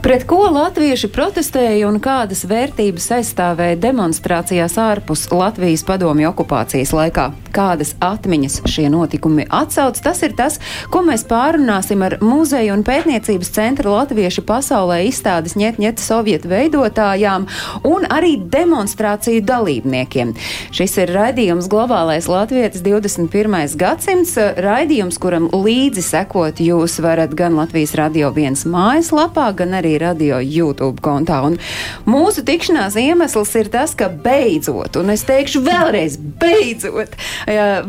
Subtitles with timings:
[0.00, 7.26] Pret ko latvieši protestēja un kādas vērtības aizstāvēja demonstrācijās ārpus Latvijas padomju okupācijas laikā?
[7.52, 9.98] Kādas atmiņas šie notikumi atsauc?
[10.00, 10.56] Tas ir tas,
[10.88, 17.44] ko mēs pārunāsim ar Muzeju un pētniecības centra latviešu pasaulē izstādes ņetņeta sovietu veidotājām
[17.90, 20.32] un arī demonstrāciju dalībniekiem.
[20.72, 23.76] Šis ir raidījums Globālais Latvijas 21.
[23.76, 24.32] gadsimts,
[24.64, 31.02] raidījums, kuram līdzi sekot jūs varat gan Latvijas Radio 1 mājaslapā, gan arī radio YouTube
[31.02, 31.40] kontā.
[31.48, 31.58] Un
[32.06, 37.10] mūsu tikšanās iemesls ir tas, ka beidzot, un es teikšu vēlreiz, beidzot,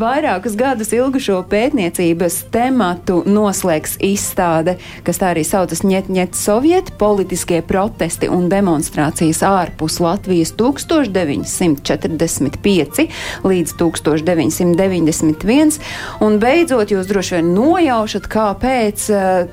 [0.02, 8.28] vairākus gadus ilgušo pētniecības tematu noslēgs izstāde, kas tā arī saucas ņet-ņet sovieti, politiskie protesti
[8.32, 13.08] un demonstrācijas ārpus Latvijas 1945
[13.46, 15.80] līdz 1991.
[16.26, 18.98] Un beidzot, jūs droši vien nojaušat, kāpēc,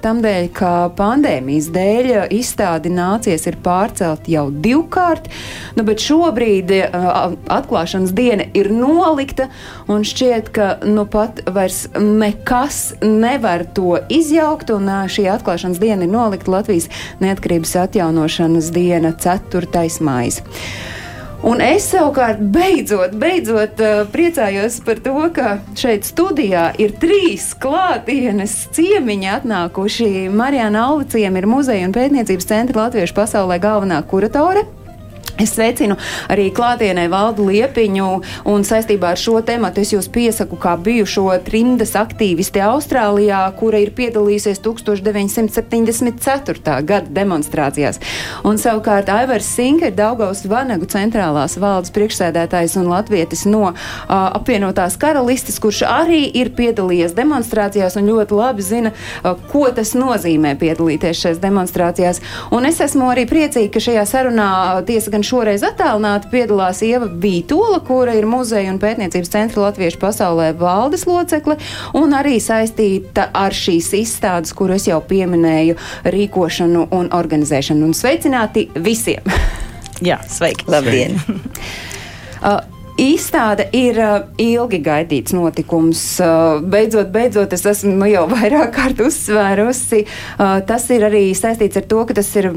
[0.04, 2.06] tamdēļ, ka pandēmijas dēļ
[2.38, 5.28] izstādi nācies ir pārcelt jau divkārt,
[5.76, 6.72] nu, bet šobrīd
[7.58, 9.48] atklāšanas diena ir nolikta,
[9.90, 16.12] un šķiet, ka nu pat vairs nekas nevar to izjaukt, un šī atklāšanas diena ir
[16.12, 16.88] nolikta Latvijas
[17.22, 19.88] neatkarības atjaunošanas diena 4.
[20.04, 20.42] maijs.
[21.46, 28.56] Un es savukārt beidzot, beidzot uh, priecājos par to, ka šeit studijā ir trīs klātienes
[28.74, 30.08] ciemiņi atnākuši.
[30.34, 34.66] Marijāna Aliciem ir muzeja un pētniecības centra Latviešu pasaulē galvenā kuratore.
[35.38, 35.94] Es sveicinu
[36.26, 38.06] arī klātienē Valdu Liepiņu,
[38.50, 43.92] un saistībā ar šo tematu es jūs piesaku kā bijušo trimdas aktīvisti Austrālijā, kura ir
[43.94, 46.74] piedalījusies 1974.
[46.88, 48.00] gada demonstrācijās.
[48.42, 53.78] Un savukārt Aivars Sinker, Daugaus Vanagu centrālās valdes priekšsēdētājs un latvietis no uh,
[54.10, 60.58] apvienotās karalistes, kurš arī ir piedalījies demonstrācijās un ļoti labi zina, uh, ko tas nozīmē
[60.58, 62.18] piedalīties šajās demonstrācijās.
[62.50, 64.50] Un es esmu arī priecīga, ka šajā sarunā
[64.90, 70.50] tiesa gan šoreiz attālināti piedalās Ieva Vītola, kura ir muzeja un pētniecības centra Latviešu pasaulē
[70.58, 71.58] valdes locekle
[71.98, 75.76] un arī saistīta ar šīs izstādes, kuru es jau pieminēju,
[76.08, 77.90] rīkošanu un organizēšanu.
[77.90, 79.28] Un sveicināti visiem!
[80.08, 80.68] Jā, sveiki!
[80.70, 81.18] Labdien!
[82.40, 82.60] uh,
[82.98, 86.00] Izstāde ir uh, ilgi gaidīts notikums.
[86.18, 90.02] Uh, beidzot, beidzot, es esmu nu, jau vairāk kārt uzsvērusi.
[90.66, 92.50] Tas ir arī saistīts ar to, ka tas ir.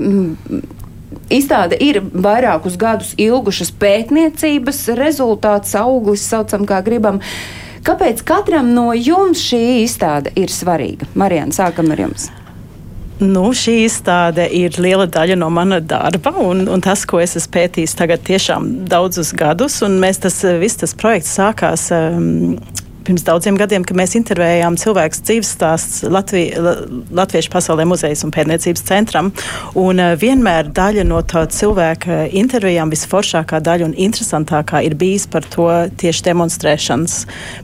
[1.32, 7.22] Izstāde ir vairākus gadus ilgušas pētniecības rezultāts, auglis, saucam, kā gribam.
[7.88, 11.08] Kāpēc katram no jums šī izstāde ir svarīga?
[11.18, 12.30] Marijana, sākam ar jums.
[13.22, 17.54] Nu, šī izstāde ir liela daļa no mana darba, un, un tas, ko es esmu
[17.54, 21.88] pētījis tagad tiešām daudzus gadus, mēs tas viss tas projekts sākās.
[21.94, 22.58] Um,
[23.12, 26.54] pirms daudziem gadiem, kad mēs intervējām cilvēku dzīves stāsts Latvij,
[27.12, 29.32] Latviešu pasaulē muzejas un pētniecības centram.
[29.76, 35.44] Un uh, vienmēr daļa no tā cilvēka intervijām visforšākā daļa un interesantākā ir bijis par
[35.44, 35.68] to
[36.00, 37.18] tieši demonstrēšanas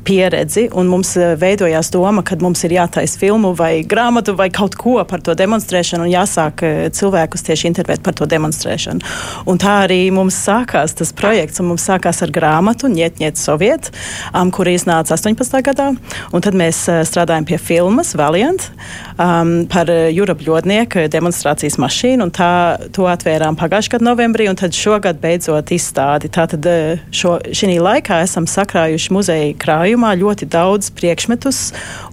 [0.07, 0.65] pieredzi.
[0.75, 4.97] Un mums uh, veidojās doma, ka mums ir jātaisa filmu vai grāmatu vai kaut ko
[5.07, 9.15] par to demonstrēšanu un jāsāk uh, cilvēkus tieši intervēt par to demonstrēšanu.
[9.47, 13.93] Un tā arī mums sākās tas projekts, un mums sākās ar grāmatu Ņetņet Soviet,
[14.33, 15.36] um, kur iznāca 18.
[15.37, 15.91] Gadā.
[16.33, 18.69] Un tad mēs uh, strādājam pie filmas Valiant
[19.17, 22.29] um, par uh, Jūra Bļodnieku demonstrācijas mašīnu.
[22.35, 22.49] Tā,
[22.95, 26.31] to atvērām pagājušā gada novembrī, un tad šogad beidzot izstādi.
[26.33, 26.65] Tātad
[27.11, 31.61] šo, šī laikā esam sakrājuši muzeja krājumā ļoti daudz priekšmetus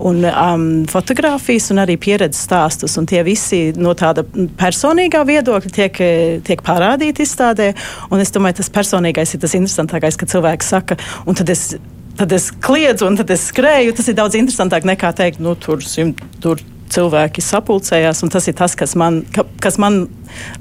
[0.04, 2.98] un um, fotografijas un arī pieredzes stāstus.
[3.00, 4.26] Un tie visi no tāda
[4.58, 6.00] personīgā viedokļa tiek,
[6.46, 7.72] tiek parādīti izstādē.
[8.10, 11.74] Un es domāju, tas personīgais ir tas interesantākais, ka cilvēks saka, un tad es
[12.18, 13.94] tad es kliedzu un tad es skrēju.
[13.96, 16.62] Tas ir daudz interesantāk nekā teikt, nu, tur, simt, tur
[16.94, 18.22] cilvēki sapulcējās.
[18.32, 20.04] Tas ir tas, kas man, ka, kas man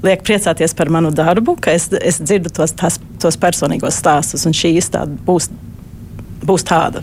[0.06, 4.76] liek priecāties par manu darbu, ka es, es dzirdu tos, tas, tos personīgos stāstus, šī
[4.80, 5.50] izstāde būs.
[6.44, 7.00] Būs tāda.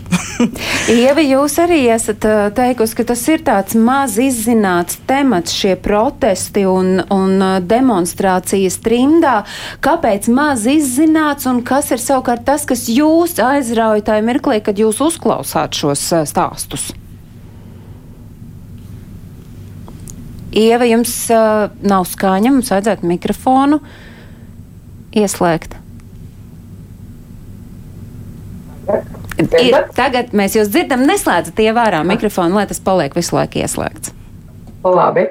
[0.92, 2.22] Ieva, jūs arī esat
[2.54, 9.40] teikusi, ka tas ir tāds maz izzināts temats, šie protesti un, un demonstrācijas trimdā.
[9.82, 15.02] Kāpēc maz izzināts un kas ir savukārt tas, kas jūs aizrauja tajā mirklī, kad jūs
[15.02, 16.92] uzklausāt šos stāstus?
[20.52, 23.80] Ieva, jums uh, nav skaņa, mums vajadzētu mikrofonu
[25.16, 25.78] ieslēgt.
[29.60, 34.14] Ir, tagad mēs jūs dzirdam, neslēdzat tie vērā mikrofonu, lai tas paliek visu laiku ieslēgts.
[34.82, 35.28] Labi.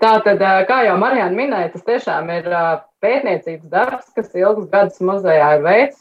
[0.00, 2.48] Tātad, kā jau Marijāna minēja, tas tiešām ir
[3.04, 5.98] pētniecības darbs, kas ilgus gadus muzejā ir veids,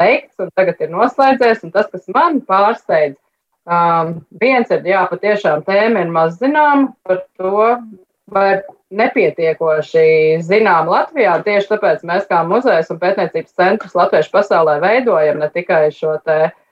[0.00, 1.64] veikts un tagad ir noslēdzies.
[1.64, 3.16] Un tas, kas man pārsteidz,
[3.64, 7.70] um, viens ir, jā, patiešām tēma ir maz zināma par to,
[8.34, 8.48] vai
[8.98, 11.36] nepietiekoši zinām Latvijā.
[11.44, 16.16] Tieši tāpēc mēs kā muzejs un pētniecības centrs Latviešu pasaulē veidojam ne tikai šo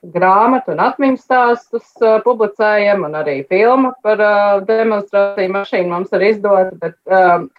[0.03, 1.93] grāmatu un atmiņu stāstus
[2.25, 4.23] publicējam, un arī filmu par
[4.67, 6.97] demonstrāciju mašīnu mums ir izdota, bet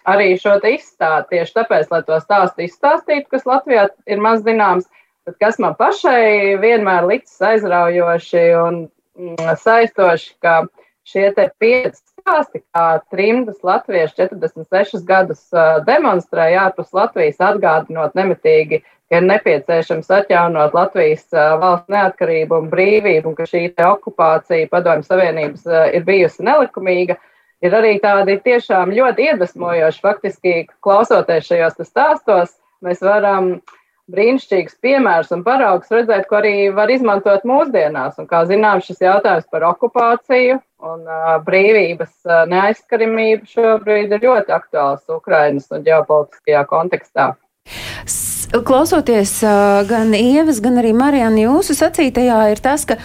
[0.04, 4.88] arī šo izstādi tieši tāpēc, lai to stāstu izstāstītu, kas Latvijā ir maz zināms,
[5.24, 8.82] bet kas man pašai vienmēr licis aizraujoši un
[9.16, 10.64] mm, saistoši, ka
[11.08, 15.44] šie pieci stāsti, kā trimdas latvieši 46 gadus
[15.86, 18.80] demonstrēja ārpus Latvijas, atgādinot nemitīgi,
[19.10, 25.68] ka ir nepieciešams atjaunot Latvijas valsts neatkarību un brīvību, un ka šī okupācija padomju Savienības
[25.92, 27.20] ir bijusi nelikumīga.
[27.64, 35.30] Ir arī tādi tiešām ļoti iedvesmojoši, faktiski klausoties šajos stāstos, mēs varam uh, brīnišķīgs piemērs
[35.34, 38.18] un paraugs redzēt, ko arī var izmantot mūsdienās.
[38.20, 44.54] Un, kā zinām, šis jautājums par okupāciju un uh, brīvības uh, neaizskaramību šobrīd ir ļoti
[44.58, 47.32] aktuāls Ukrainas un ģeopolitiskajā kontekstā.
[48.62, 49.40] Klausoties
[49.88, 52.98] gan Ievas, gan arī Marijana jūsu sacītajā, ir tas, ka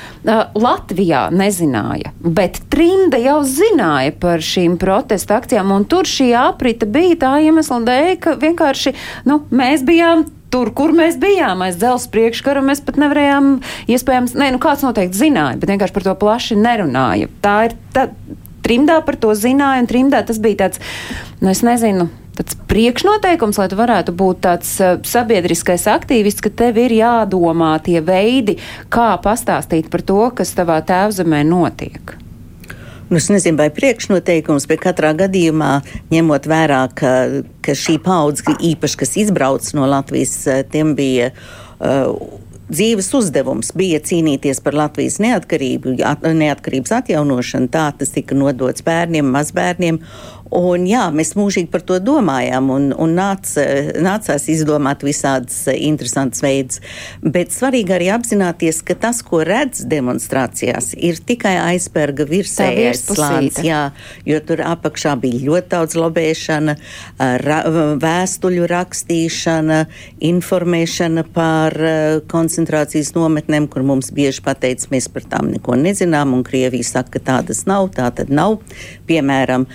[0.54, 7.18] Latvijā nezināja, bet trimda jau zināja par šīm protesta akcijām, un tur šī aprita bija
[7.24, 8.94] tā iemesla dēļ, ka vienkārši
[9.30, 13.52] nu, mēs bijām tur, kur mēs bijām aiz dzelzceļa priekškara, mēs pat nevarējām,
[13.90, 17.30] iespējams, ne, nu kāds noteikti zināja, bet vienkārši par to plaši nerunāja.
[17.42, 18.10] Tā ir tā,
[18.66, 20.82] trimdā par to zināja, un trimdā tas bija tāds,
[21.42, 22.10] nu es nezinu.
[22.40, 28.00] Tas priekšnoteikums, lai tu varētu būt tāds uh, sabiedriskais aktīvists, ka tev ir jādomā tie
[28.06, 28.56] veidi,
[28.94, 32.16] kā pastāstīt par to, kas tavā tēvzemē notiek.
[33.10, 35.80] Nu, es nezinu, vai priekšnoteikums, bet katrā gadījumā,
[36.14, 37.14] ņemot vērā, ka,
[37.66, 41.34] ka šī paudze, īpaši kas izbrauc no Latvijas, eh, tiem bija.
[41.80, 42.14] Uh,
[42.70, 47.70] dzīves uzdevums bija cīnīties par Latvijas neatkarību, at, neatkarības atjaunošanu.
[47.74, 50.00] Tā tas tika nodots bērniem, mazbērniem.
[50.50, 53.52] Un, jā, mēs mūžīgi par to domājām, un, un nāc,
[54.02, 56.80] nācās izdomāt visādas interesantas veidus.
[57.22, 63.60] Bet svarīgi arī apzināties, ka tas, ko redz demonstrācijās, ir tikai aizberga virsējais slānis.
[63.66, 63.92] Jā,
[64.26, 66.76] jo tur apakšā bija ļoti daudz lobēšana,
[67.46, 67.60] ra,
[68.02, 69.80] vēstuļu rakstīšana,
[70.32, 71.78] informēšana par
[72.32, 77.26] koncentrācijas nometnēm, kur mums bieži pateica, mēs par tām neko nezinām, un Krievija saka, ka
[77.34, 78.58] tādas nav, tā tad nav.
[79.10, 79.70] Piemēram,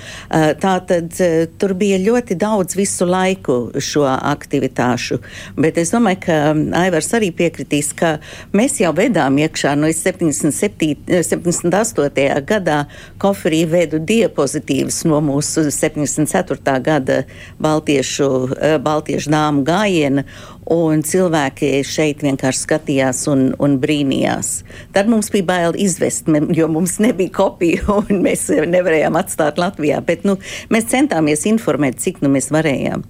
[0.64, 5.18] Tā tad e, tur bija ļoti daudz visu laiku šo aktivitāšu.
[5.60, 6.36] Bet es domāju, ka
[6.80, 8.14] Aivars arī piekritīs, ka
[8.56, 12.30] mēs jau vedām iekšā no 77, 78.
[12.48, 12.78] gadā
[13.20, 16.78] koferī vedu diapozitīvas no mūsu 74.
[16.88, 17.20] gada
[17.60, 20.24] Baltiešu, e, Baltiešu dāmu gājiena
[20.70, 24.52] un cilvēki šeit vienkārši skatījās un, un brīnījās.
[24.96, 30.00] Tad mums bija bail izvest, jo mums nebija kopija, un mēs nevarējām atstāt Latvijā.
[30.04, 30.38] Bet nu,
[30.72, 33.04] mēs centāmies informēt, cik nu mēs varējām.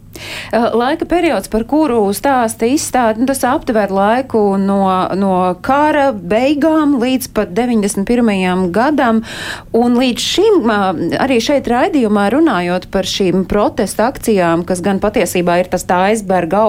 [0.75, 4.87] Laika periods, par kuru stāsta izstāde, nu, tas aptver laiku no,
[5.19, 5.35] no
[5.65, 8.69] kara beigām līdz pat 91.
[8.75, 9.23] gadam.
[9.75, 10.71] Un līdz šim,
[11.19, 16.67] arī šeit raidījumā runājot par šīm protesta akcijām, kas gan patiesībā ir tas tā aizberga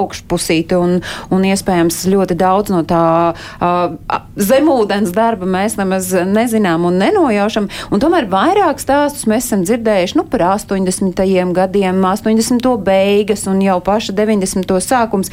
[0.76, 1.02] augšpusīte un,
[1.34, 7.70] un iespējams ļoti daudz no tā uh, zemūdens darba mēs nemaz nezinām un nenojaušam.
[7.92, 11.24] Un tomēr vairāk stāstus mēs esam dzirdējuši nu, par 80.
[11.56, 12.68] gadiem, 80.
[12.84, 14.76] beigas un jau paša 90.
[14.82, 15.32] sākums.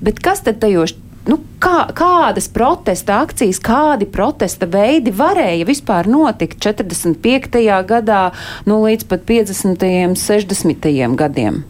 [0.00, 0.94] Bet kas tad tajos
[1.26, 7.64] nu, kā, kādas protesta akcijas, kādi protesta veidi varēja vispār notikt 45.
[7.88, 8.28] gadā,
[8.68, 9.88] nu, līdz pat 50.
[10.06, 10.92] un 60.
[11.18, 11.64] gadiem?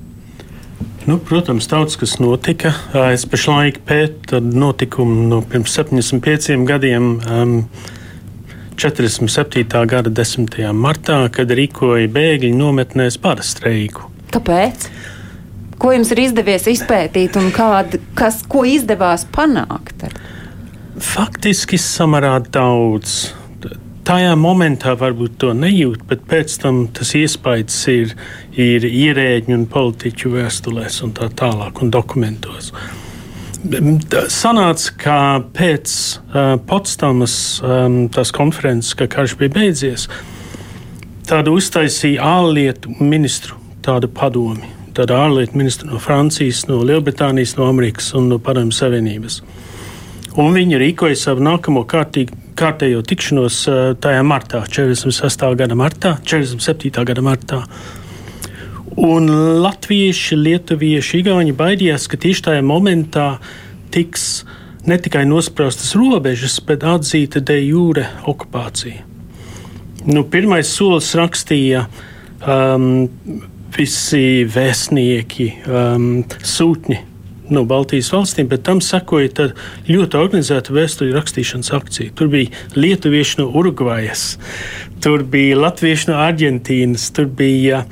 [1.06, 2.72] Nu, protams, daudz kas notika.
[3.12, 7.04] Es pašlaik pētu notikumu no pirms 75 gadiem.
[7.30, 7.52] Um,
[8.74, 9.62] 47.
[9.86, 10.58] gada 10.
[10.74, 14.10] martā, kad rīkoja bēgļu nometnēs parastreiku.
[14.34, 14.88] Kāpēc?
[15.78, 20.08] Ko jums ir izdevies izpētīt un kād, kas, ko izdevās panākt?
[20.08, 20.18] Ar?
[20.98, 23.28] Faktiski samērā daudz.
[24.06, 28.18] Tajā momentā varbūt to nejūt, bet pēc tam tas iespējas ir,
[28.60, 32.72] ir ierēģiņu un politiķu vēstulēs un tā tālāk un dokumentos.
[34.30, 35.18] Sanāca, ka
[35.56, 40.06] pēc uh, Potsdamas um, konferences, ka karš bija beidzies,
[41.26, 48.12] tādu uztaisīja ārlietu ministru tādu padomi tad ārlietu ministri no Francijas, no Lielbritānijas, no Amerikas
[48.16, 49.42] un no Padomju Savienības.
[50.40, 53.60] Un viņi rīkoja savu nākamo kārtīgi, kārtējo tikšanos
[54.04, 55.46] tajā martā, 46.
[55.60, 57.04] gada martā, 47.
[57.08, 57.62] gada martā.
[58.96, 59.28] Un
[59.60, 63.26] latvieši, lietuvieši, igauni baidījās, ka tieši tajā momentā
[63.92, 64.46] tiks
[64.88, 69.04] ne tikai nospraustas robežas, bet atzīta de jure okupācija.
[70.06, 71.84] Nu, pirmais solis rakstīja
[72.46, 73.04] um,
[73.76, 76.98] visi vēstnieki, um, sūtņi
[77.52, 79.50] no Baltijas valstīm, bet tam sekoja
[79.86, 82.14] ļoti organizēta vēstuļu rakstīšanas akcija.
[82.18, 84.36] Tur bija lietuvieši no Urugvajas,
[85.04, 87.84] tur bija latvieši no Argentīnas, tur bija.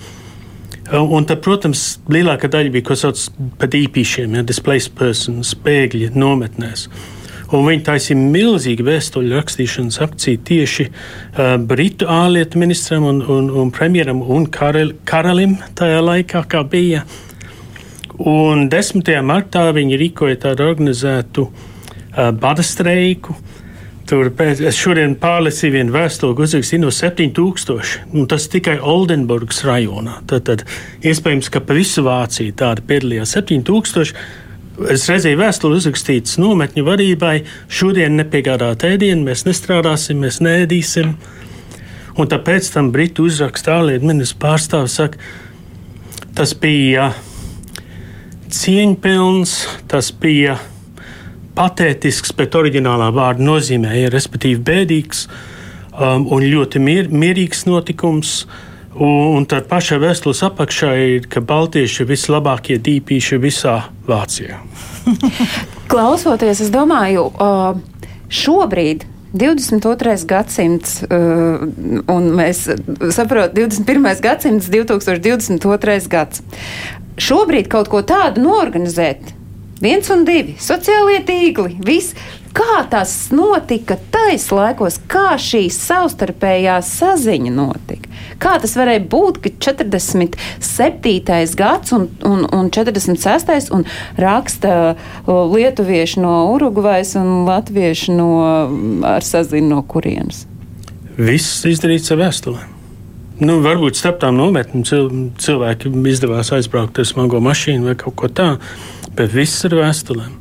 [0.92, 3.20] Un tad, protams, lielākā daļa bija ko sauc
[3.60, 6.88] par īpašiem, ja displaced persons, bēgļi nometnēs.
[7.54, 13.70] Un viņi taisīja milzīgu vēstuļu rakstīšanas akciju tieši uh, Britu ārlietu ministram un, un, un
[13.72, 17.04] premjeram un karel, karalim tajā laikā, kā bija.
[17.04, 17.34] Uh,
[18.14, 19.08] Un 10.
[19.26, 23.34] martā viņi rīkoja tādu organizētu uh, bada streiku.
[24.04, 28.10] Tur pēc, es šodien pārlasīju vienu vēstuli, ko uzrakstīju no 7000.
[28.12, 30.18] Nu, tas tikai Oldenburgas rajonā.
[30.28, 30.64] Tad, tad
[31.08, 34.12] iespējams, ka pa visu Vāciju tāda piedalījās 7000.
[34.92, 37.38] Es redzēju vēstuli uzrakstītas nometņu vadībai.
[37.72, 41.14] Šodien nepiegādāt ēdienu, mēs nestrādāsim, mēs nēdīsim.
[42.20, 45.32] Un tāpēc tam Britu uzraksta ārlietu ministrs pārstāvis saka,
[46.36, 47.14] tas bija.
[48.54, 49.56] Cieņpilns,
[49.90, 50.58] tas bija
[51.56, 58.44] patētisks, bet oriģinālā vārda nozīmē, ja, respektīvi bēdīgs um, un ļoti mier, mierīgs notikums.
[58.94, 64.60] Un, un tad pašā vēstules apakšā ir, ka Baltieši ir vislabākie dīpīši visā Vācijā.
[65.90, 67.26] Klausoties, es domāju,
[68.30, 70.14] šobrīd 22.
[70.30, 72.68] gadsimts, un mēs
[73.16, 74.12] saprotam, 21.
[74.22, 75.98] gadsimts, 2022.
[76.12, 76.44] gads
[77.20, 79.33] šobrīd kaut ko tādu norganizēt.
[79.84, 82.16] Viens un divi sociālie tīkli, viss.
[82.54, 88.12] Kā tas notika tais laikos, kā šī savstarpējā saziņa notika?
[88.40, 90.38] Kā tas varēja būt, ka 47.
[91.58, 93.72] gads un, un, un 46.
[93.74, 93.84] un
[94.22, 94.94] raksta
[95.26, 98.30] lietuvieši no Urugvajas un latvieši no,
[99.10, 100.46] ar saziņu no kurienes?
[101.18, 102.70] Viss izdarīts ar vēstulēm.
[103.42, 104.86] Nu, varbūt starp tām nometnēm
[105.42, 108.62] cilvēki izdevās aizbraukt ar smago mašīnu vai kaut ko tādu,
[109.18, 110.40] viss ir vēstulēm.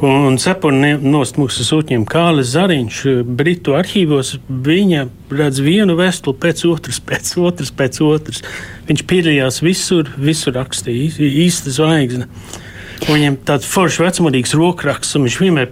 [0.00, 3.00] Un cepuri nost mūsu sūtņiem Kālis Zariņš,
[3.36, 5.02] Britu arhīvos, viņa
[5.36, 8.40] redz vienu vēstuli pēc otras, pēc otras, pēc otras.
[8.88, 11.12] Viņš piedalījās visur, visur rakstīja,
[11.44, 12.30] īsta zvaigzne.
[13.10, 15.68] Viņam tāds foršs vecmodīgs rokraksts, un viņš vienmēr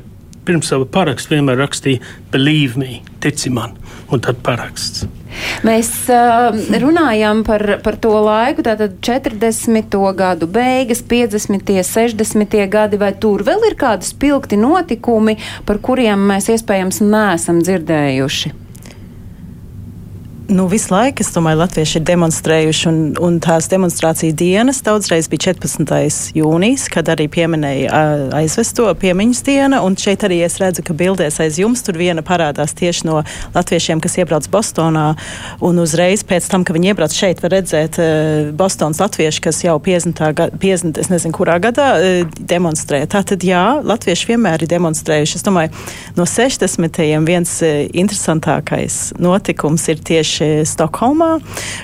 [0.49, 3.79] pirms sava paraksta vienmēr rakstīja Believe me, tici man,
[4.13, 5.07] un tad paraksts.
[5.67, 9.99] Mēs uh, runājam par, par to laiku, tātad 40.
[10.19, 11.75] gadu beigas, 50.
[11.87, 12.57] 60.
[12.73, 15.37] gadi, vai tur vēl ir kādi spilgti notikumi,
[15.69, 18.68] par kuriem mēs iespējams neesam dzirdējuši?
[20.49, 25.51] Nu, visu laiku, es domāju, latvieši ir demonstrējuši, un, un tās demonstrāciju dienas daudzreiz bija
[25.53, 26.31] 14.
[26.39, 28.01] jūnijas, kad arī pieminēja
[28.39, 32.73] aizvesto piemiņas diena, un šeit arī es redzu, ka bildēs aiz jums tur viena parādās
[32.79, 33.21] tieši no
[33.57, 35.11] latviešiem, kas iebrauc Bostonā,
[35.65, 38.01] un uzreiz pēc tam, ka viņi iebrauc šeit, var redzēt
[38.57, 40.25] Bostonas latvieši, kas jau 50.
[40.39, 41.91] Gada, 50 es nezinu, kurā gadā
[42.41, 43.03] demonstrē.
[43.11, 45.39] Tātad, jā, latvieši vienmēr ir demonstrējuši.
[45.43, 45.77] Es domāju,
[46.17, 47.05] no 60.
[47.29, 47.55] viens
[47.93, 51.39] interesantākais notikums ir tieši tieši Stokholmā,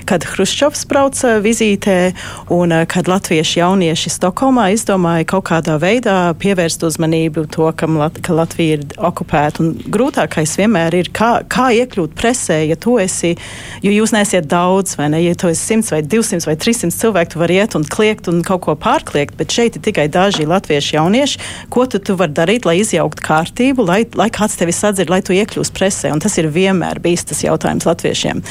[0.07, 2.13] kad Hruščovs brauca vizītē
[2.53, 8.33] un eh, kad latvieši jaunieši Stokholmā izdomāja kaut kādā veidā pievērst uzmanību to, Lat ka
[8.33, 9.63] Latvija ir okupēta.
[9.63, 13.35] Un grūtākais vienmēr ir, kā, kā iekļūt presē, ja tu esi,
[13.83, 17.33] jo jūs neesiet daudz, vai ne, ja tu esi 100 vai 200 vai 300 cilvēku,
[17.33, 20.97] tu vari iet un kliegt un kaut ko pārkliegt, bet šeit ir tikai daži latvieši
[20.97, 21.41] jaunieši,
[21.73, 25.35] ko tu, tu vari darīt, lai izjauktu kārtību, lai, lai kāds tevi sadzird, lai tu
[25.35, 26.13] iekļūst presē.
[26.13, 28.44] Un tas ir vienmēr bijis tas jautājums latviešiem.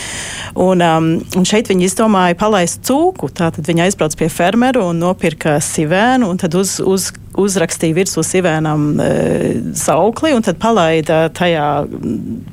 [0.55, 3.31] Un, um, un šeit viņi izdomāja palaist cūku.
[3.35, 7.11] Tātad viņi aizbrauca pie fermeru un nopirka sivēnu un tad uz, uz
[7.41, 9.09] uzrakstīja virsū sivēnam e,
[9.79, 11.69] saukli un tad palaida tajā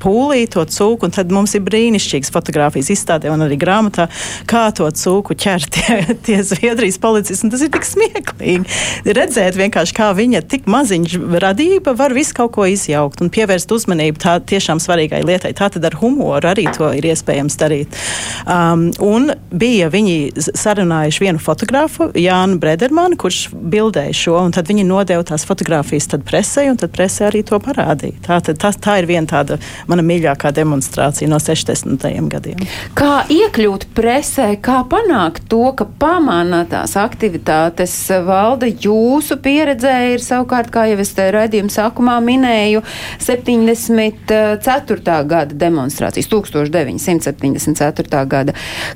[0.02, 1.10] pūlī to cūku.
[1.14, 4.08] Tad mums ir brīnišķīgas fotogrāfijas izstādē un arī grāmatā,
[4.50, 7.50] kā to cūku ķer tie, tie Zviedrijas policisti.
[7.52, 12.66] Tas ir tik smieklīgi redzēt vienkārši, kā viņa tik maziņš radība var visu kaut ko
[12.70, 15.54] izjaukt un pievērst uzmanību tā tiešām svarīgai lietai.
[15.58, 18.00] Tā tad ar humoru arī to ir iespējams darīt.
[18.46, 24.86] Um, un bija viņi sarunājuši vienu fotografu, Jānu Bredermanu, kurš bildēja šo, un tad viņi
[24.88, 28.16] nodeva tās fotogrāfijas presē, un tad presē arī to parādīja.
[28.24, 29.58] Tā, tā, tā, ir viena tāda
[29.90, 32.28] mana mīļākā demonstrācija no 60.
[32.32, 32.58] gadiem.
[32.98, 37.94] Kā iekļūt presē, kā panākt to, ka pamana tās aktivitātes
[38.26, 42.80] valda jūsu pieredzē ir savukārt, kā jau es te raidījuma sākumā minēju,
[43.22, 45.18] 74.
[45.32, 48.24] gada demonstrācijas, 1974.
[48.30, 48.52] gada.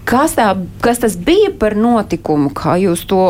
[0.09, 0.49] Kas, tā,
[0.85, 3.23] kas tas bija par notikumu, kā jūs to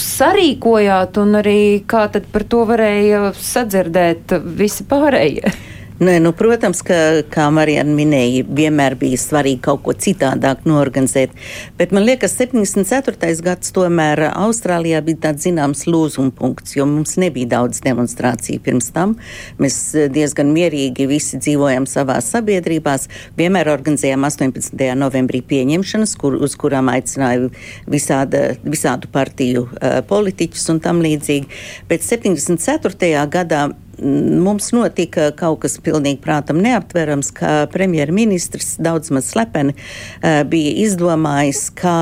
[0.00, 5.52] sarīkojāt un arī kā tad par to varēja sadzirdēt visi pārējie?
[6.02, 6.96] Nē, nu, protams, ka,
[7.30, 11.30] kā Marija minēja, vienmēr bija svarīgi kaut ko citādāk norganizēt.
[11.78, 13.28] Bet man liekas, 74.
[13.46, 19.14] gads tomēr Austrālijā bija tāds zināms lūzuma punkts, jo mums nebija daudz demonstrāciju pirms tam.
[19.62, 19.76] Mēs
[20.16, 23.06] diezgan mierīgi visi dzīvojam savā sabiedrībās.
[23.38, 24.82] Vienmēr organizējām 18.
[24.98, 27.52] novembrī pieņemšanas, kur, uz kurām aicināju
[27.86, 31.62] visāda, visādu partiju uh, politiķus un tam līdzīgi.
[31.92, 33.14] Bet 74.
[33.38, 33.68] gadā
[34.02, 41.68] mums notika kaut kas pilnīgi prātam neaptverams, ka premjerministrs daudz maz slepeni eh, bija izdomājis,
[41.78, 41.96] ka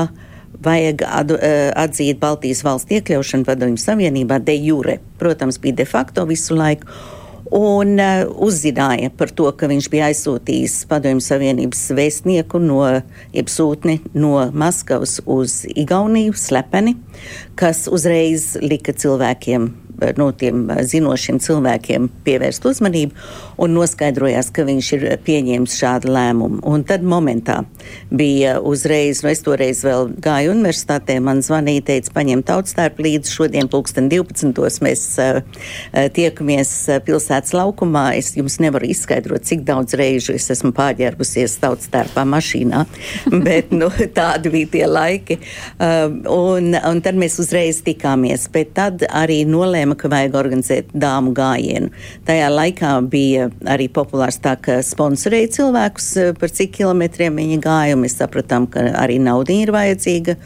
[0.61, 4.99] vajag eh, atzīt Baltijas valstu iekļaušanu Padomju Savienībā de jure.
[5.21, 6.87] Protams, bija de facto visu laiku.
[7.51, 12.79] Un uh, uzzināja par to, ka viņš bija aizsūtījis Padomju Savienības vēstnieku no,
[13.35, 16.95] jeb sūtni no Maskavas uz Igauniju slepeni,
[17.59, 19.67] kas uzreiz lika cilvēkiem
[20.17, 26.61] no tiem zinošiem cilvēkiem pievērst uzmanību un noskaidrojās, ka viņš ir pieņēmis šādu lēmumu.
[26.67, 27.61] Un tad momentā
[28.09, 33.69] bija uzreiz, nu es toreiz vēl gāju universitātē, man zvanīja, teica, paņem tautstērpu līdzi, šodien
[33.71, 34.81] pulksten 12.
[34.85, 35.41] mēs uh,
[36.15, 36.73] tiekamies
[37.05, 38.07] pilsētas laukumā.
[38.17, 42.83] Es jums nevaru izskaidrot, cik daudz reižu es esmu pārģērbusies tautstērpā mašīnā,
[43.47, 45.37] bet nu, tādi bija tie laiki.
[45.77, 51.35] Uh, un, un tad mēs uzreiz tikāmies, bet tad arī nolēma, ka vajag organizēt dāmu
[51.37, 51.93] gājienu.
[52.25, 57.95] Tajā laikā bija arī populārs tā, ka sponsorēja cilvēkus, eh, par cik kilometriem viņi gāja,
[57.97, 60.37] un mēs sapratām, ka arī nauda ir vajadzīga.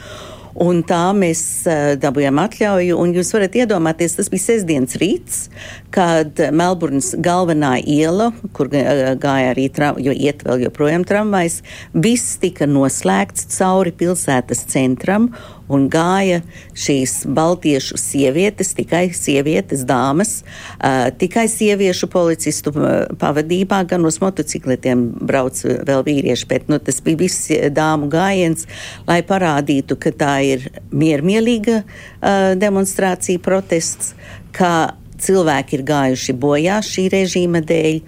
[0.55, 5.49] Un tā mēs uh, dabūjām atļauju, jūs varat iedomāties, tas bija sestdienas rīts,
[5.95, 11.61] kad Melburnas galvenā iela, kur gāja arī tram, jo iet vēl joprojām tramvajs,
[11.93, 15.29] viss tika noslēgts cauri pilsētas centram,
[15.71, 16.41] un gāja
[16.77, 22.75] šīs baltiešu sievietes, tikai sievietes, dāmas, uh, tikai sieviešu policistu
[23.21, 28.67] pavadībā, gan uz motocikletiem brauc vēl vīrieši, bet nu, tas bija viss dāmu gājiens,
[29.07, 34.13] lai parādītu, ka tā ir miermīlīga uh, demonstrācija, protests,
[34.55, 34.75] ka
[35.21, 37.99] cilvēki ir gājuši bojā šī režīma dēļ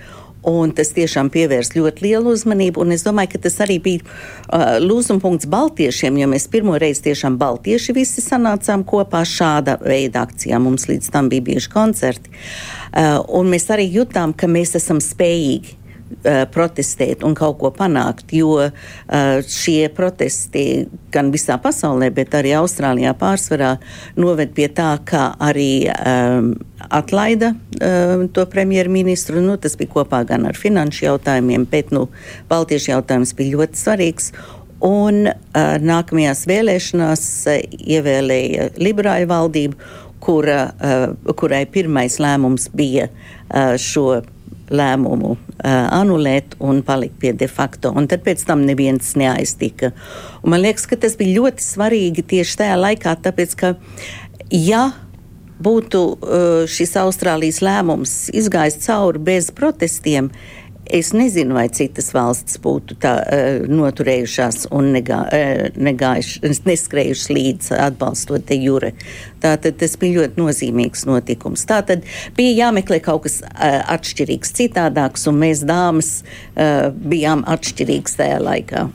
[0.48, 2.86] Un tas tiešām pievērs ļoti lielu uzmanību.
[2.96, 7.96] Es domāju, ka tas arī bija uh, lūzumpunkts Baltiešiem, jo mēs pirmo reizi tiešām Baltieši
[7.98, 10.62] visi sanācām kopā šāda veida akcijā.
[10.63, 12.32] Mums līdz tam bija bijuši koncerti.
[12.32, 15.76] Uh, un mēs arī jutām, ka mēs esam spējīgi
[16.08, 18.70] Uh, protestēt un kaut ko panākt, jo uh,
[19.43, 23.74] šie protesti gan visā pasaulē, bet arī Austrālijā pārsvarā
[24.15, 26.54] noved pie tā, ka arī um,
[26.89, 29.41] atlaida um, to premjerministru.
[29.43, 32.08] Nu, tas bija kopā gan ar finanšu jautājumiem, bet nu,
[32.50, 34.32] Baltiešu jautājums bija ļoti svarīgs.
[34.88, 37.62] Un uh, nākamajās vēlēšanās uh,
[37.97, 39.91] ievēlēja liberāļu valdību,
[40.23, 44.21] kura, uh, kurai pirmais lēmums bija uh, šo
[44.67, 45.39] lēmumu uh,
[45.95, 47.91] anulēt un palikt pie de facto.
[47.95, 49.93] Un tad pēc tam neviens neaiztika.
[50.43, 53.73] Un man liekas, ka tas bija ļoti svarīgi tieši tajā laikā, tāpēc ka,
[54.52, 54.89] ja
[55.63, 60.32] būtu uh, šis Austrālijas lēmums izgājis cauri bez protestiem,
[60.88, 67.72] Es nezinu, vai citas valsts būtu tā uh, noturējušās un negā, uh, negājušas, neskrējušas līdz
[67.76, 68.93] atbalstot te jūre.
[69.43, 71.65] Tātad tas bija ļoti nozīmīgs notikums.
[71.67, 73.41] Tātad bija jāmeklē kaut kas
[73.98, 76.22] atšķirīgs, citādāks, un mēs dāmas
[76.56, 78.88] bijām atšķirīgas tajā laikā.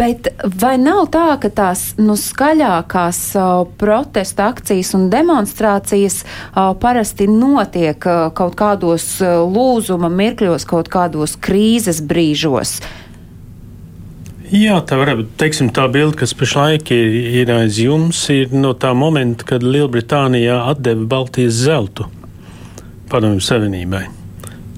[0.00, 7.26] Bet vai nav tā, ka tās nu, skaļākās uh, protesta akcijas un demonstrācijas uh, parasti
[7.28, 12.78] notiek uh, kaut kādos uh, lūzuma mirkļos, kaut kādos krīzes brīžos?
[14.48, 18.94] Jā, tā varbūt teiksim, tā bilde, kas pašlaik ir, ir aiz jums, ir no tā
[18.96, 22.08] momenta, kad Lielbritānijā atdeva Baltijas zeltu
[23.12, 24.06] Padomju Savienībai.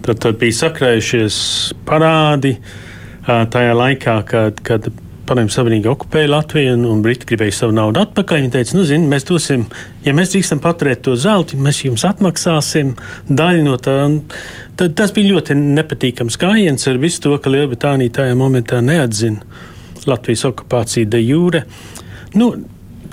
[0.03, 1.39] Tad, tad bija sakrājušies
[1.87, 2.57] parādi
[3.23, 4.91] tajā laikā, kad, kad
[5.27, 8.41] Padomju Savienība okupēja Latviju un, un Briti gribēja savu naudu atpakaļ.
[8.41, 9.65] Viņi teica, nu, zini, mēs dosim,
[10.03, 12.97] ja mēs drīkstam paturēt to zeltu, mēs jums atmaksāsim
[13.31, 13.97] daļu no tā.
[14.81, 19.47] Tad, tas bija ļoti nepatīkams gājiens ar visu to, ka Lielbritānija tajā momentā neatzina
[20.11, 21.67] Latvijas okupāciju de jure.
[22.35, 22.55] Nu,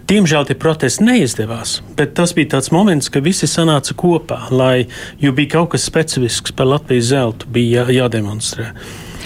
[0.10, 4.88] Diemžēl tie protesti neizdevās, bet tas bija tāds moments, kad visi sanāca kopā, lai,
[5.22, 8.72] jo bija kaut kas specifisks par Latvijas zeltu, bija jā, jādemonstrē.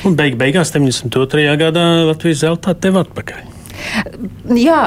[0.03, 1.47] Un beig, beigās, 72.
[1.59, 3.45] gadā Latvijas zelta deva atpakaļ.
[4.59, 4.83] Jā,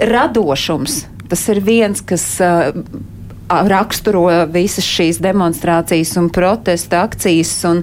[0.00, 1.02] radošums.
[1.28, 2.70] Tas ir viens, kas uh,
[3.48, 7.52] raksturo visas šīs demonstrācijas un protesta akcijas.
[7.68, 7.82] Un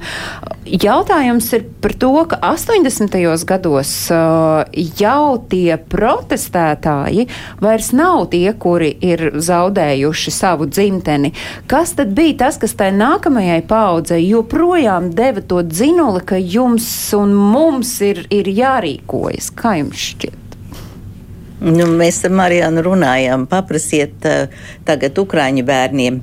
[0.66, 3.18] jautājums ir par to, ka 80.
[3.50, 3.94] gados
[5.02, 7.28] jau tie protestētāji
[7.64, 11.34] vairs nav tie, kuri ir zaudējuši savu dzimteni.
[11.72, 17.36] Kas tad bija tas, kas tai nākamajai paudzei joprojām deva to dzinuli, ka jums un
[17.36, 19.54] mums ir, ir jārīkojas?
[19.56, 20.45] Kā jums šķiet?
[21.66, 24.52] Nu, mēs ar Marijānu runājām, paprasiet uh,
[24.86, 26.20] tagad Ukrāņu bērniem,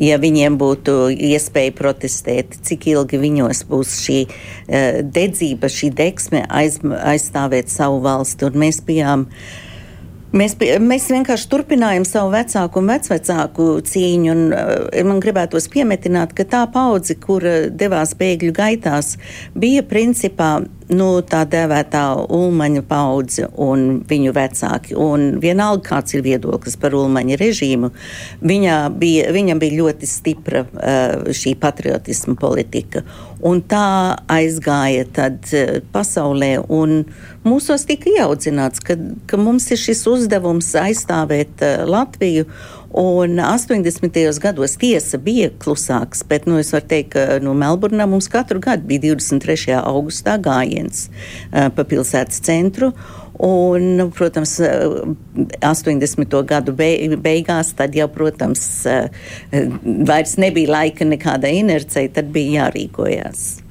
[0.00, 6.78] ja viņiem būtu iespēja protestēt, cik ilgi viņos būs šī uh, dedzība, šī deksme aiz,
[6.80, 8.48] aizstāvēt savu valsti.
[8.48, 9.30] Un mēs bijām
[10.36, 14.32] Mēs, mēs vienkārši turpinājām savu vecāku un vecvecāku cīņu.
[14.32, 19.14] Un, uh, man gribētos piemetināt, ka tā paudze, kur devās bēgļu gaitās,
[19.56, 20.56] bija principā
[20.92, 24.96] nu, tā dēvētā ulmaņa paudze un viņu vecāki.
[24.98, 27.90] Un vienalga, kāds ir viedoklis par ulmaņa režīmu,
[28.42, 28.78] bija,
[29.34, 33.02] viņam bija ļoti stipra uh, šī patriotisma politika.
[33.46, 37.02] Un tā aizgāja tad uh, pasaulē, un
[37.46, 42.46] mūsos tika ieaudzināts, ka, ka mums ir šis uzdevums aizstāvēt uh, Latviju.
[42.96, 44.38] Un 80.
[44.40, 48.88] gados tiesa bija klusāks, bet nu, es varu teikt, ka no Melburnā mums katru gadu
[48.88, 49.74] bija 23.
[49.82, 52.94] augustā gājiens uh, pa pilsētas centru.
[53.36, 54.54] Un, nu, protams,
[55.60, 56.38] 80.
[56.48, 58.64] gadu beigās, tad jau, protams,
[59.84, 63.65] vairs nebija laika nekādai inercei, tad bija jārīkojas.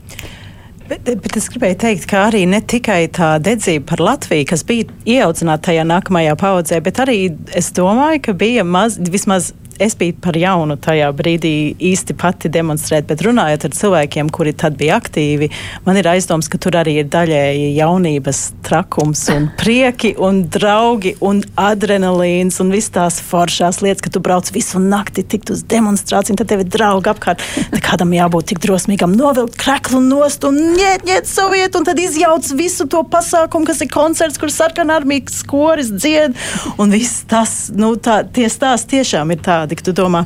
[0.85, 4.85] Bet, bet es gribēju teikt, ka arī ne tikai tā dedzība par Latviju, kas bija
[5.09, 7.15] ieaudzināta tajā nākamajā paudzē, bet arī
[7.57, 13.07] es domāju, ka bija maz, vismaz es biju par jaunu tajā brīdī īsti pati demonstrēt,
[13.09, 15.49] bet runājot ar cilvēkiem, kuri tad bija aktīvi,
[15.85, 21.41] man ir aizdoms, ka tur arī ir daļēji jaunības trakums un prieki un draugi un
[21.59, 26.51] adrenalīns un viss tās foršās lietas, ka tu brauc visu nakti tikt uz demonstrāciju, tad
[26.51, 27.43] tev ir draugi apkārt.
[27.71, 32.47] Tad kādam jābūt tik drosmīgam novilkt kreklu nost un ņēt, ņēt sovietu, un tad izjauc
[32.57, 36.35] visu to pasākumu, kas ir koncerts, kur sarkanā armijas koris dzied,
[36.81, 40.23] un viss tas, nu, tā, tie stāsti tiešām ir tādi tādi, ka tu domā,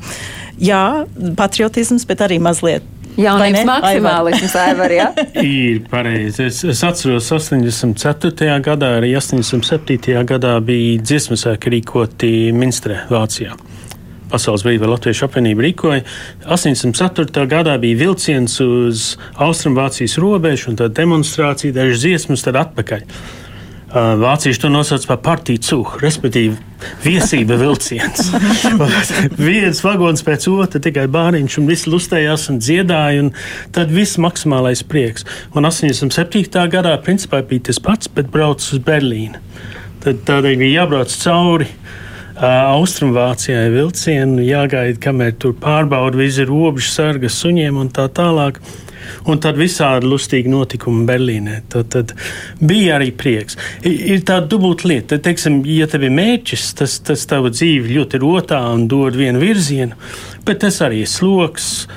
[0.60, 1.08] jā,
[1.40, 2.84] patriotisms, bet arī mazliet
[3.20, 5.08] Jaunības maksimālisms, Aivar, ja?
[5.44, 6.46] Ir pareizi.
[6.46, 8.60] Es, es atceros, 84.
[8.64, 10.14] gadā, arī 87.
[10.30, 13.58] gadā bija dziesmasēki rīkoti Minstrē, Vācijā.
[14.30, 16.04] Pasaules brīvā Latviešu apvienība rīkoja.
[16.46, 17.46] 84.
[17.50, 23.08] gadā bija vilciens uz Austrumvācijas robežu un tad demonstrācija, dažas dziesmas, tad atpakaļ.
[23.90, 26.54] Vācieši to nosauc par partiju cūku, respektīvi
[27.02, 28.28] viesība vilciens.
[29.50, 33.32] Viens vagons pēc otra, tikai bāriņš, un viss lustējās un dziedāja, un
[33.74, 35.26] tad viss maksimālais prieks.
[35.58, 36.46] Un 87.
[36.70, 39.42] gadā principā bija tas pats, bet brauc uz Berlīnu.
[40.06, 41.72] Tad tādēļ bija jābrauc cauri.
[42.40, 42.46] Uh,
[42.78, 48.62] Austrumvācijai vilcienu jāgaida, kamēr tur pārbauda visi robežu sargas suņiem un tā tālāk.
[48.62, 48.89] Uh,
[49.30, 51.62] un tad visādi lustīgi notikumi Berlīnē.
[51.72, 52.14] Tad, tad
[52.60, 53.58] bija arī prieks.
[53.84, 58.62] Ir, tāda dubulta lieta, teiksim, ja tev ir mērķis, tas, tas tavu dzīvi ļoti rotā
[58.74, 59.98] un dod vienu virzienu,
[60.48, 61.88] bet tas arī ir sloks.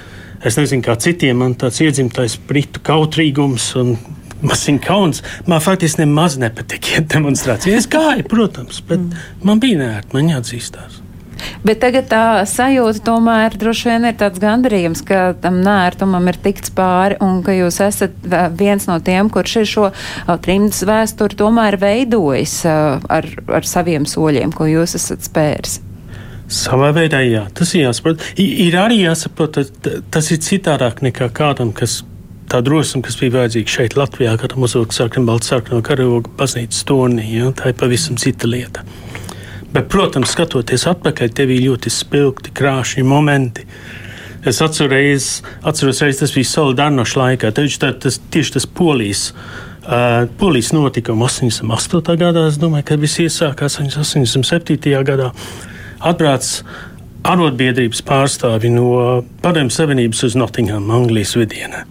[0.42, 3.94] Es nezinu, kā citiem man tāds iedzimtais britu kautrīgums un
[4.42, 5.22] ir kauns.
[5.46, 7.76] Man faktiski nemaz nepatika demonstrācija.
[7.78, 9.30] Es gāju, protams, bet mm.
[9.46, 11.01] man bija nērti, man jāatzīstās.
[11.66, 16.74] Bet tagad tā sajūta tomēr droši vien ir tāds gandarījums, ka tam nērtumam ir tikts
[16.74, 18.16] pāri un ka jūs esat
[18.58, 19.88] viens no tiem, kurš ir šo
[20.44, 25.80] trimdas vēsturi tomēr veidojis ar, ar saviem soļiem, ko jūs esat spēris.
[26.52, 28.20] Savā veidā, jā, tas ir jāsaprot.
[28.36, 29.56] Ir arī jāsaprot,
[30.12, 32.02] tas ir citādāk nekā kādam, kas
[32.52, 36.84] tā drosme, kas bija vajadzīga šeit, Latvijā, kad mums uzvilka sarkanu, baltu sarkanu karogu baznīcas
[36.88, 37.24] turnī.
[37.38, 37.52] Ja?
[37.56, 38.84] Tā ir pavisam cita lieta.
[39.72, 43.64] Bet, protams, skatoties atpakaļ, tev ir ļoti spilgti, krāšņi momenti.
[44.44, 45.28] Es atceros,
[45.64, 47.52] atceros reiz, tas bija Solidarnoša laikā.
[47.56, 49.30] Taču tā, tas, tieši tas polijas,
[49.86, 52.16] uh, polijas notikuma 88.
[52.20, 54.76] gadā, es domāju, kad viss iesākās 87.
[55.08, 55.30] gadā.
[56.02, 56.50] Atbrāc
[57.22, 61.84] arotbiedrības pārstāvi no Padomju Savienības uz Nottingham, Anglijas vidienē.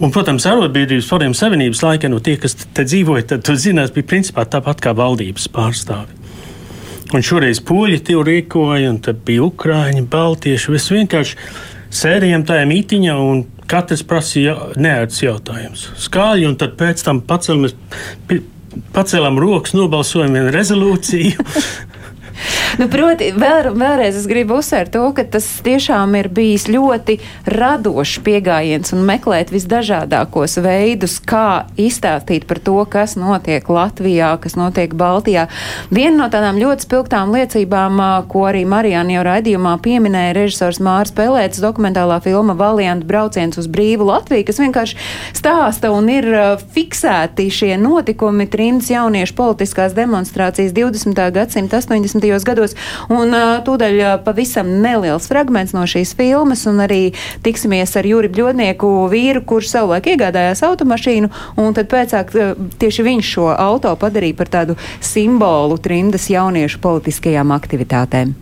[0.00, 4.48] Un, protams, arotbiedrības Padomju Savienības laikā no tie, kas te dzīvoja, tad, zinās, bija principā
[4.48, 6.21] tāpat kā valdības pārstāvi.
[7.12, 10.72] Un šoreiz poļi tur rīkoja, un tad bija ukrāņi, baltieši.
[10.72, 11.36] Mēs vienkārši
[11.92, 15.90] sēdējām tajā mītiņā, un katrs prasīja neērts jautājums.
[16.00, 17.76] Skāļi, un tad pēc tam pacēlamies
[18.96, 21.44] pacēlām rokas, nobalsojam vienu rezolūciju.
[22.80, 27.18] Nu, proti, vēl, vēlreiz es gribu uzsvērt to, ka tas tiešām ir bijis ļoti
[27.52, 34.94] radošs pieejams un meklēt visdažādākos veidus, kā izstāstīt par to, kas notiek Latvijā, kas notiek
[34.96, 35.48] Baltijā.
[35.92, 38.00] Viena no tādām ļoti spilgtām liecībām,
[38.32, 44.08] ko arī Marijāna jau raidījumā pieminēja režisors Mārs Pelēts, dokumentālā filma Valiant brauciens uz brīvu
[44.08, 44.98] Latviju, kas vienkārši
[45.36, 46.28] stāsta un ir
[46.72, 51.22] fiksēti šie notikumi, trimds jauniešu politiskās demonstrācijas 20.
[51.36, 52.21] gadsimta 80.
[52.30, 52.76] Gados gados.
[53.12, 53.34] Un
[53.66, 59.72] tūdaļ pavisam neliels fragments no šīs filmas, un arī tiksimies ar Jūri Bļodnieku vīru, kurš
[59.72, 62.32] savulaik iegādājās automašīnu, un tad pēcāk
[62.78, 68.34] tieši viņš šo auto padarīja par tādu simbolu trindas jauniešu politiskajām aktivitātēm.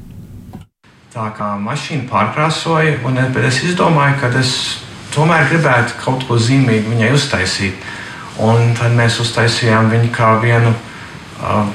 [1.11, 4.53] Tā kā mašīna pārkrāsoja, un es izdomāju, ka es
[5.11, 7.89] tomēr gribētu kaut ko zīmīgu viņai uztaisīt.
[8.41, 11.67] Un tad mēs uztaisījām viņu kā vienu uh,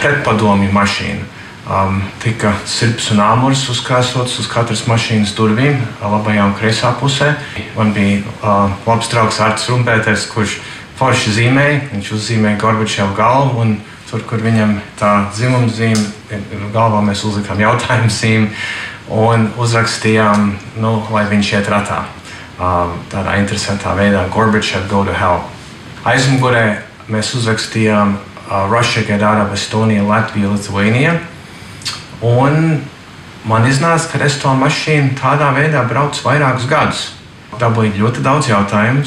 [0.00, 1.34] pretpadomju mašīna.
[1.68, 7.34] Um, tika sirds un āmurs uzkrāsots uz katras mašīnas durvīm, labajā un kreisā pusē.
[7.76, 10.58] Man bija uh, labs draugs Arts Rumpēters, kurš
[10.96, 11.82] forši zīmēja.
[11.92, 13.76] Viņš uzzīmēja Gorbačovu galvu, un
[14.08, 16.06] tur, kur viņam tā dzimuma zīme,
[16.72, 18.48] galvā mēs uzlikām jautājumu zīmi
[19.12, 22.06] un uzrakstījām, nu, lai viņš iet ratā.
[22.58, 25.44] Um, tādā interesantā veidā Gorbačov go to hell.
[26.08, 26.80] Aizmugurē
[27.12, 28.16] mēs uzrakstījām
[28.50, 31.20] uh, Russia, get out of Estonia, Latvija, Lithuania.
[32.22, 32.82] Un
[33.44, 37.04] man iznāca, ka es to mašīnu tādā veidā braucu vairākus gadus.
[37.58, 39.04] Dabūju ļoti daudz jautājumu.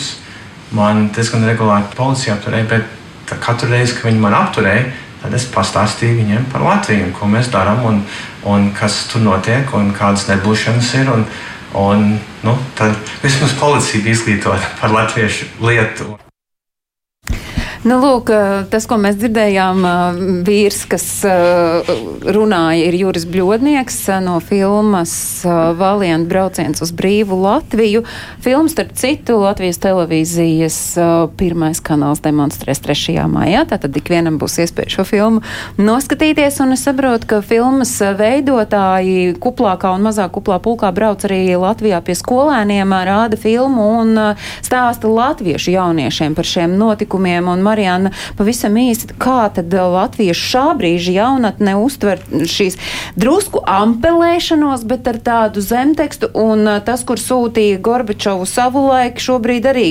[0.77, 4.85] Man diezgan regulāri policija apturēja, bet katru reizi, kad viņi man apturēja,
[5.21, 8.01] tad es pastāstīju viņiem par Latviju, ko mēs darām un,
[8.47, 11.11] un kas tur notiek un kādas nebūšanas ir.
[11.11, 11.27] Un,
[11.75, 12.07] un,
[12.47, 16.20] nu, tad vismaz policija bija izglītota par latviešu lietu.
[17.81, 18.29] Nu, lūk,
[18.69, 19.79] tas, ko mēs dzirdējām,
[20.45, 25.13] vīrs, kas runāja, ir Juris Bļodnieks no filmas
[25.79, 28.03] Valiant brauciens uz brīvu Latviju.
[28.45, 30.77] Filmas, starp citu, Latvijas televīzijas
[31.39, 33.15] pirmais kanāls demonstrēs 3.
[33.33, 35.41] maijā, tātad ikvienam būs iespēja šo filmu
[35.81, 42.03] noskatīties, un es saprotu, ka filmas veidotāji kuplākā un mazāk kuplā pulkā brauc arī Latvijā
[42.05, 44.13] pie skolēniem, rāda filmu un
[44.61, 47.49] stāsta latviešu jauniešiem par šiem notikumiem.
[47.49, 52.77] Un Marijāna, pavisam īsti, kā tad latviešu šā brīža jaunatne uztver šīs
[53.19, 59.87] drusku ampelēšanos, bet ar tādu zemtekstu, un tas, kur sūtīja Gorbačovu savulaik, šobrīd arī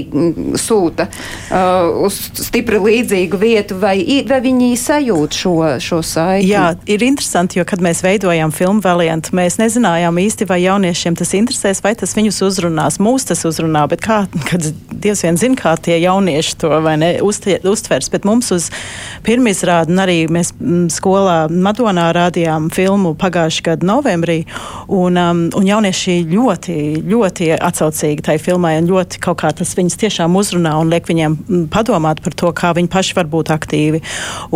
[0.61, 3.97] sūta uh, uz stipri līdzīgu vietu, vai,
[4.29, 6.51] vai viņi sajūt šo, šo saiti?
[6.51, 11.35] Jā, ir interesanti, jo, kad mēs veidojām filmu Valiant, mēs nezinājām īsti, vai jauniešiem tas
[11.38, 13.01] interesēs, vai tas viņus uzrunās.
[13.03, 17.11] Mūs tas uzrunā, bet kā, kad Dievs vien zina, kā tie jaunieši to vai ne
[17.25, 18.11] uztie, uztvers.
[18.12, 18.68] Bet mums uz
[19.26, 24.42] pirmizrādi, un arī mēs mm, skolā Madonā rādījām filmu pagājušā gada novembrī,
[24.88, 26.76] un, um, un jaunieši ļoti,
[27.11, 31.37] ļoti atsaucīgi tai filmai, un ļoti kaut kā tas viņus tiešām uzrunā un liek viņiem
[31.37, 34.02] mm, padomāt par to, kā viņi paši var būt aktīvi,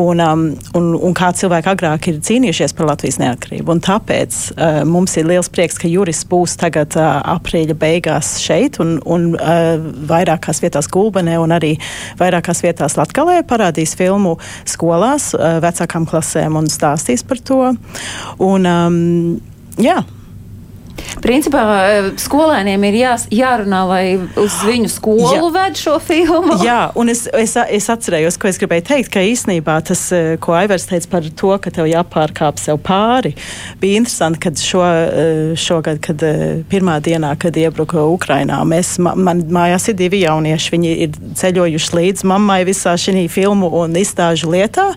[0.00, 0.46] un, um,
[0.78, 3.74] un, un kā cilvēki agrāk ir cīnījušies par Latvijas neatkarību.
[3.74, 8.80] Un tāpēc uh, mums ir liels prieks, ka Juris būs tagad uh, aprīļa beigās šeit
[8.82, 9.76] un, un uh,
[10.10, 11.74] vairākās vietās Gulbenē un arī
[12.20, 14.38] vairākās vietās Latgalē parādīs filmu
[14.68, 17.62] skolās vecākām klasēm un stāstīs par to.
[18.42, 19.00] Un, um,
[19.76, 20.00] jā.
[21.24, 24.04] Principā eh, skolēniem ir jā, jārunā, lai
[24.40, 25.50] uz viņu skolu jā.
[25.54, 26.58] ved šo filmu.
[26.64, 30.56] Jā, un es, es, es atcerējos, ko es gribēju teikt, ka īsnībā tas, eh, ko
[30.58, 33.34] Aivars teica par to, ka tev jāpārkāp sev pāri,
[33.80, 36.22] bija interesanti, kad šo, eh, šogad, kad
[36.70, 42.26] pirmā dienā, kad iebruka Ukrainā, mēs, man mājās ir divi jaunieši, viņi ir ceļojuši līdz
[42.30, 44.90] mammai visā šī filmu un izstāžu lietā,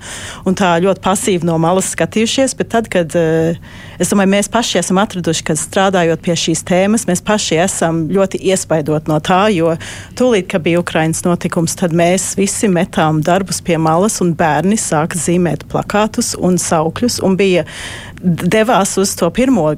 [0.48, 5.00] un tā ļoti pasīvi no malas skatījušies, bet tad, kad es domāju, mēs paši esam
[5.02, 9.76] atraduši, kad strādājot pie šīs tēmas, mēs paši esam ļoti iespaidot no tā, jo
[10.20, 15.16] tūlīt, kad bija Ukrainas notikums, tad mēs visi metām darbus pie malas un bērni sāka
[15.16, 17.64] zīmēt plakātus un saukļus un bija
[18.20, 19.70] devās uz to pirmo,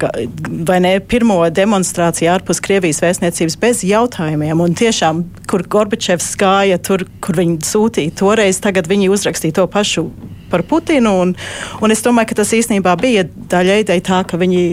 [0.66, 4.66] vai ne, pirmo demonstrāciju ārpus Krievijas vēstniecības bez jautājumiem.
[4.66, 10.08] Un tiešām, kur Gorbačevs gāja, tur, kur viņi sūtīja toreiz, tagad viņi uzrakstīja to pašu
[10.52, 11.16] par Putinu.
[11.24, 11.34] Un,
[11.82, 14.64] un es domāju, ka tas īstenībā bija daļai tā, ka viņi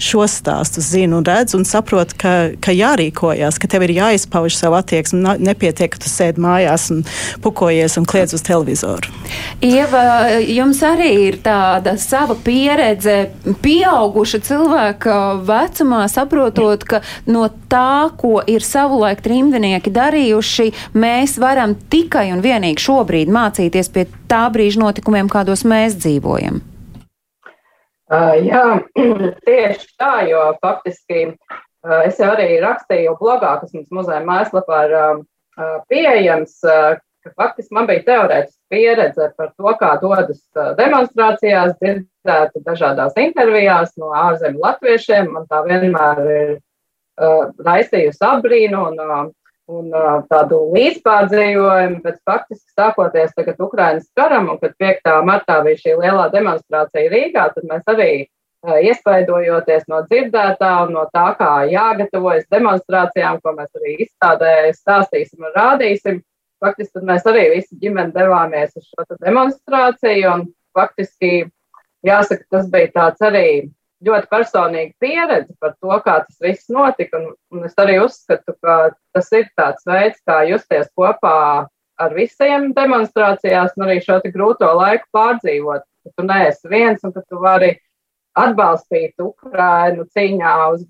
[0.00, 4.80] šos stāstus zina un redz un saprot, ka, ka jārīkojas, ka tev ir jāizpauž savu
[4.80, 5.22] attieksmi.
[5.42, 7.04] Nepietiek, ka tu sēdi mājās un
[7.44, 9.19] pukojies un kliedz uz televizoru.
[9.60, 10.02] Ieva,
[10.40, 15.16] jums arī ir tāda sava pieredze, pieauguša cilvēka
[15.48, 22.80] vecumā, saprotot, ka no tā, ko ir savulaik trimdinieki darījuši, mēs varam tikai un vienīgi
[22.86, 26.62] šobrīd mācīties pie tā brīža notikumiem, kādos mēs dzīvojam.
[28.10, 28.64] Uh, jā,
[29.46, 34.96] tieši tā, jo faktiski uh, es jau arī rakstīju blogā, kas mums muzeja mājaslapā ir
[34.98, 35.20] uh,
[35.92, 40.40] pieejams, ka faktiski man bija teorētiska pieredze par to, kā dodas
[40.78, 45.30] demonstrācijās, dzirdēt dažādās intervijās no ārzemju latviešiem.
[45.34, 49.22] Man tā vienmēr ir uh, raisījusi apbrīnu un, uh,
[49.70, 55.14] un uh, tādu līdzpārdzīvojumu, bet faktiski sākoties tagad Ukrainas karam un kad 5.
[55.26, 61.06] martā bija šī lielā demonstrācija Rīgā, tad mēs arī uh, iespaidojoties no dzirdētā un no
[61.14, 66.20] tā, kā jāgatavojas demonstrācijām, ko mēs arī izstādē stāstīsim un rādīsim,
[66.60, 70.46] faktiski tad mēs arī visi ģimeni devāmies uz šo demonstrāciju un
[70.76, 71.32] faktiski
[72.06, 73.46] jāsaka, tas bija tāds arī
[74.06, 77.20] ļoti personīga pieredze par to, kā tas viss notika.
[77.20, 78.78] Un, un es arī uzskatu, ka
[79.14, 81.66] tas ir tāds veids, kā justies kopā
[82.00, 85.84] ar visiem demonstrācijās un arī šo grūto laiku pārdzīvot.
[85.84, 87.74] Ka tu neesi viens un ka tu vari
[88.40, 90.86] atbalstīt Ukrainu cīņā uz,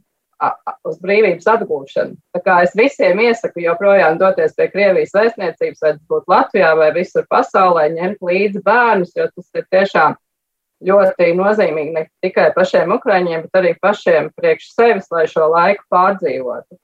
[0.89, 2.17] uz brīvības atgūšanu.
[2.35, 6.91] Tā kā es visiem iesaku joprojām doties pie Krievijas vēstniecības, vai tas būtu Latvijā vai
[6.97, 10.17] visur pasaulē, ņemt līdzi bērnus, jo tas ir tiešām
[10.89, 16.81] ļoti nozīmīgi ne tikai pašiem ukraiņiem, bet arī pašiem priekš sevis, lai šo laiku pārdzīvotu.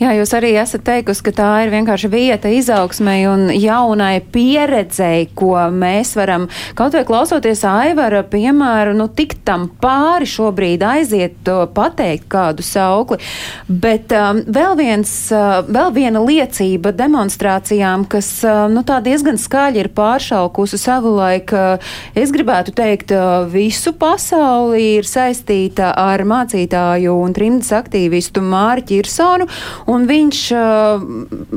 [0.00, 5.52] Jā, jūs arī esat teikusi, ka tā ir vienkārši vieta izaugsmai un jaunai pieredzei, ko
[5.76, 6.46] mēs varam
[6.78, 13.20] kaut vai klausoties Aivara piemēru, nu tik tam pāri šobrīd aiziet pateikt kādu saukli.
[13.68, 19.84] Bet um, vēl, viens, uh, vēl viena liecība demonstrācijām, kas uh, nu, tā diezgan skaļi
[19.84, 27.36] ir pāršaukusi savulaik, uh, es gribētu teikt, uh, visu pasauli ir saistīta ar mācītāju un
[27.36, 29.50] trimdas aktīvistu Māri Ķirsonu.
[29.90, 30.40] Un viņš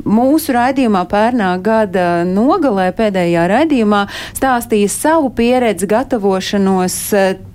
[0.03, 4.03] mūsu raidījumā pērnā gada nogalē pēdējā raidījumā
[4.37, 6.97] stāstīja savu pieredzi gatavošanos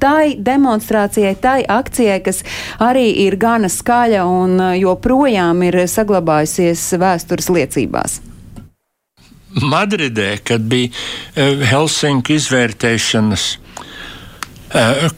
[0.03, 2.45] tai demonstrācijai, tai akcijai, kas
[2.83, 8.21] arī ir gana skaļa un joprojām ir saglabājusies vēstures liecībās.
[9.59, 10.93] Madridē, kad bija
[11.71, 13.47] Helsinku izvērtēšanas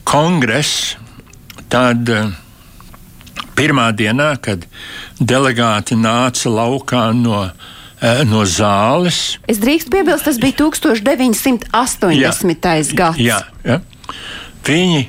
[0.06, 0.94] kongress,
[1.70, 2.08] tad
[3.58, 4.64] pirmā dienā, kad
[5.20, 7.44] delegāti nāca laukā no,
[8.00, 9.36] eh, no zāles.
[9.48, 12.16] Es drīkstu piebilst, tas bija 1980.
[12.16, 12.32] Jā,
[12.96, 13.20] gads.
[13.20, 13.80] Jā, jā.
[14.64, 15.06] Viņi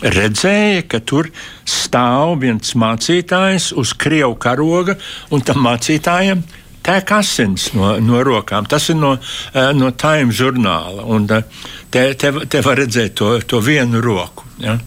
[0.00, 1.28] redzēja, ka tur
[1.68, 4.96] stāv viens mācītājs uz krievu karoga,
[5.30, 6.42] un tam mācītājam
[6.82, 8.68] tek asins no, no rokām.
[8.68, 9.16] Tas ir no,
[9.52, 11.04] eh, no Time žurnāla.
[11.04, 11.44] Un eh,
[11.90, 14.48] te, te, te var redzēt to, to vienu roku.
[14.60, 14.78] Ja?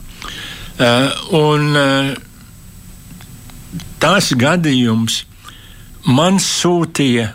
[1.38, 1.76] Un,
[4.04, 5.24] tas gadījums
[6.04, 7.32] man sūtīja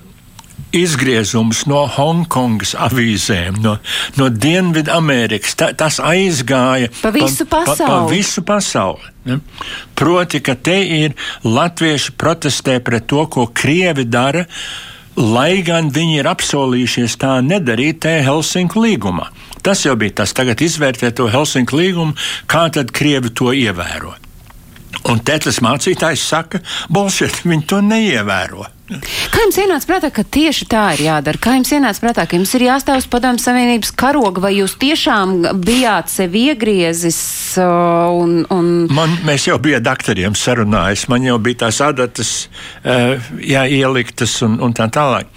[0.77, 3.79] izgriezums no Hongkongas avīzēm, no,
[4.21, 5.57] no Dienvidamerikas.
[5.57, 7.79] Ta, tas aizgāja pa visu pasauli.
[7.81, 9.39] Pa, pa visu pasauli ne?
[9.99, 14.45] Proti, ka te ir latvieši protestē pret to, ko Krievi dara,
[15.19, 19.31] lai gan viņi ir apsolījušies tā nedarīt te Helsinku līgumā.
[19.65, 22.17] Tas jau bija tas, tagad izvērtēt to Helsinku līgumu,
[22.51, 24.28] kā tad Krievi to ievērot.
[25.09, 26.61] Un Tetlis mācītājs saka,
[26.93, 28.67] bolšet, viņi to neievēro.
[28.89, 31.41] Kā jums ienāca prātā, ka tieši tā ir jādara?
[31.45, 35.35] Kā jums ienāca prātā, ka jums ir jāstāv uz padomu savienības karoga, vai jūs tiešām
[35.61, 37.21] bijāt sevi iegriezis?
[37.61, 38.73] Un, un...
[38.97, 44.77] Man, mēs jau bijām doktoriem sarunājis, man jau bija tās adatas uh, jāieliktas un, un
[44.77, 45.29] tā tālāk.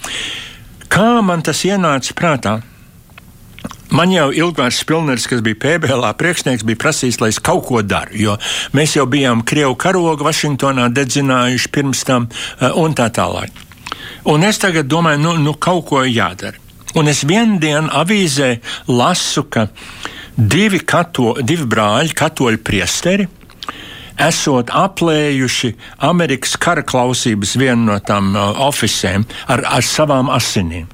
[0.92, 2.58] Kā man tas ienāca prātā?
[3.92, 8.14] Man jau Ilgārs Pilners, kas bija PBL priekšnieks, bija prasījis, lai es kaut ko daru,
[8.16, 8.36] jo
[8.72, 13.52] mēs jau bijām Krievu karogu Vašingtonā dedzinājuši pirms tam eh, un tā tālāk.
[14.32, 16.56] Un es tagad domāju, nu, nu kaut ko jādara.
[16.96, 18.48] Un es vienu dienu avīzē
[18.88, 19.66] lasu, ka
[20.36, 23.28] divi, kato, divi brāļi, katoļu priesteri,
[24.16, 25.74] esot aplējuši
[26.08, 30.88] Amerikas kara klausības vienu no tām uh, oficēm ar, ar savām asinīm.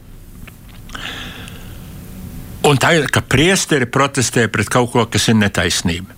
[2.68, 6.12] Un tā ir, ka priesteri protestē pret kaut ko, kas ir netaisnība.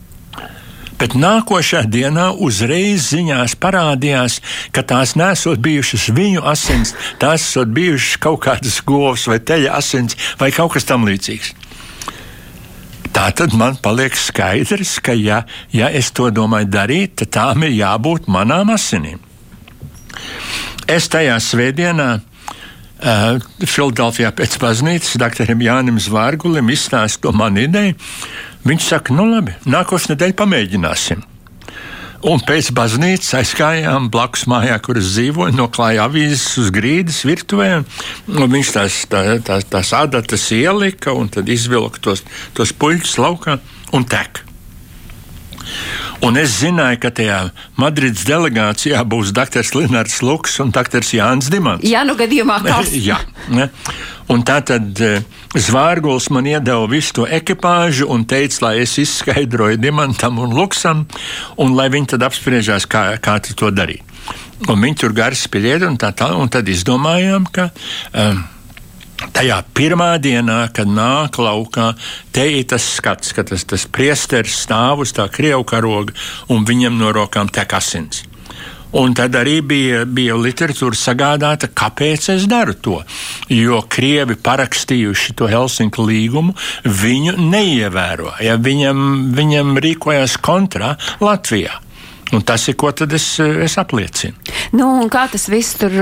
[1.00, 4.40] Bet nākošā dienā uzreiz ziņās parādījās,
[4.74, 10.18] ka tās nesot bijušas viņu asins, tās esot bijušas kaut kādas govs vai teļa asins
[10.42, 11.54] vai kaut kas tam līdzīgs.
[13.14, 17.78] Tā tad man paliek skaidrs, ka, ja, ja es to domāju darīt, tad tām ir
[17.78, 19.22] jābūt manām asinīm.
[20.90, 22.10] Es tajā svētdienā
[23.00, 27.96] Filadelfijā pēc baznīcas doktoram Jānim Zvārgulim izstāstu to manu ideju.
[28.68, 31.22] Viņš saka, nu labi, nākošais nedēļa pamēģināsim.
[32.28, 37.70] Un pēc baznīcas aizgājām blakus mājā, kur es dzīvoju, noklāja avīzes uz grīdas virtuvē.
[38.28, 43.56] Viņš tās, tā, tās, tās adatas ielika un tad izvilka tos, tos puļus laukā
[43.96, 44.44] un tek.
[46.20, 47.38] Un es zināju, ka tajā
[47.80, 49.64] Madrides delegācijā būs dr.
[49.76, 51.00] Linārds Luks un dr.
[51.00, 51.86] Jānis Dimants.
[51.88, 52.92] Jā, nu gadījumā kas?
[52.92, 53.22] Jā.
[53.48, 53.70] Ne?
[54.30, 55.24] Un tā tad eh,
[55.56, 61.06] Zvārguls man iedeva visu to ekipāžu un teica, lai es izskaidroju Dimantam un Luksam,
[61.58, 64.04] un lai viņi tad apspriežās, kā, kā to darīt.
[64.68, 67.70] Un viņi tur gari spēļiet un tā tālāk, un tad izdomājām, ka.
[68.12, 68.44] Um,
[69.36, 71.90] Tajā pirmā dienā, kad nāk laukā,
[72.32, 76.16] te ir tas skats, ka tas, tas priesteris stāv uz tā krievu karoga
[76.48, 78.24] un viņam no rokām tek asins.
[78.96, 82.96] Un tad arī bija, bija literatūra sagādāta, kāpēc es daru to.
[83.52, 88.34] Jo krievi parakstījuši to Helsinku līgumu, viņu neievēro.
[88.42, 91.78] Ja viņam, viņam rīkojās kontrā Latvijā.
[92.36, 94.36] Un tas ir, ko tad es, es apliecinu.
[94.76, 95.94] Nu, kā tas viss tur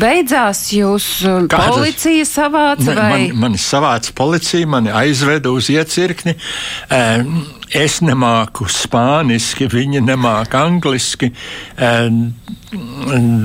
[0.00, 0.66] beidzās?
[0.76, 3.30] Jūs uh, Kā policija savāca vai?
[3.30, 6.36] Man, mani savāca policija, mani aizveda uz iecirkni.
[6.92, 7.40] Um,
[7.76, 11.30] es nemāku spāniski, viņa nemāka angliski,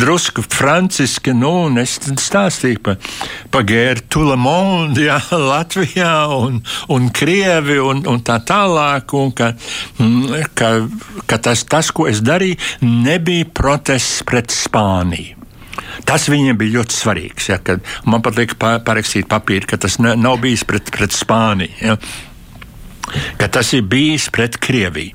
[0.02, 1.34] drusku franciski.
[1.38, 2.98] Nu, es stāstīju par
[3.54, 5.20] pa Gēru Tulemondu, jā,
[5.52, 6.60] Latvijā un,
[6.94, 9.16] un Krievi un, un tā tālāk.
[9.16, 9.54] Un ka,
[10.58, 10.74] ka,
[11.30, 15.42] ka tas, tas, ko es darīju, nebija protests pret Spāniju.
[16.06, 17.50] Tas viņiem bija ļoti svarīgs.
[17.50, 17.58] Ja,
[18.10, 21.78] man pat lika parakstīt papīru, ka tas ne, nav bijis pret, pret Spāniju.
[21.82, 22.00] Ja
[23.40, 25.14] ka tas ir bijis pret Krieviju.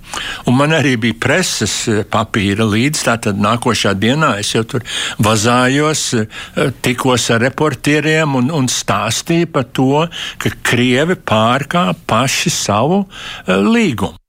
[0.49, 4.35] Un man arī bija preses eh, papīra līdz tātad nākošā dienā.
[4.43, 4.87] Es jau tur
[5.23, 10.07] vazājos, eh, tikos ar reportieriem un, un stāstīju par to,
[10.41, 14.20] ka Krievi pārkāp paši savu uh, līgumu.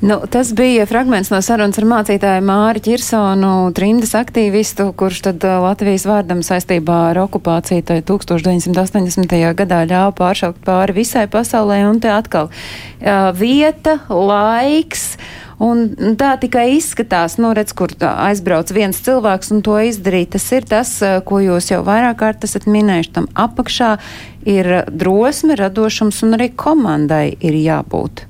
[0.00, 6.04] Nu, tas bija fragments no sarunas ar mācītāju Māri Čirsonu, trindas aktīvistu, kurš tad Latvijas
[6.06, 9.34] vārdam saistībā ar okupāciju 1980.
[9.58, 15.16] gadā ļāva pāršaukt pāri visai pasaulē, un te atkal uh, vieta, laiks.
[15.58, 20.36] Un tā tikai izskatās, nu, redz, kur aizbrauc viens cilvēks un to izdarīt.
[20.36, 20.94] Tas ir tas,
[21.26, 23.14] ko jūs jau vairāk kārt esat minējuši.
[23.18, 23.96] Tam apakšā
[24.46, 28.28] ir drosme, radošums un arī komandai ir jābūt.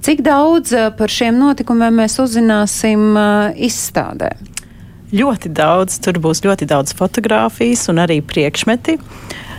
[0.00, 4.32] Cik daudz eh, par šiem notikumiem mēs uzzināsim eh, izstādē?
[5.10, 5.98] Ļoti daudz.
[6.00, 8.96] Tur būs ļoti daudz fotografijas un arī priekšmeti.
[8.96, 9.49] Uh,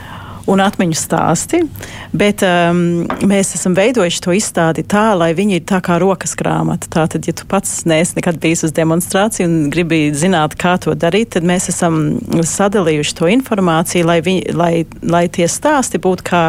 [0.51, 1.61] un atmiņu stāsti.
[2.11, 6.89] Bet um, mēs esam veidojuši to izstādi tā, lai viņi ir tā kā rokas grāmata.
[6.91, 11.33] Tātad, ja tu pats neesi nekad bijis uz demonstrāciju un gribi zināt, kā to darīt,
[11.37, 14.71] tad mēs esam sadalījuši to informāciju, lai, viņi, lai,
[15.01, 16.43] lai tie stāsti būtu kā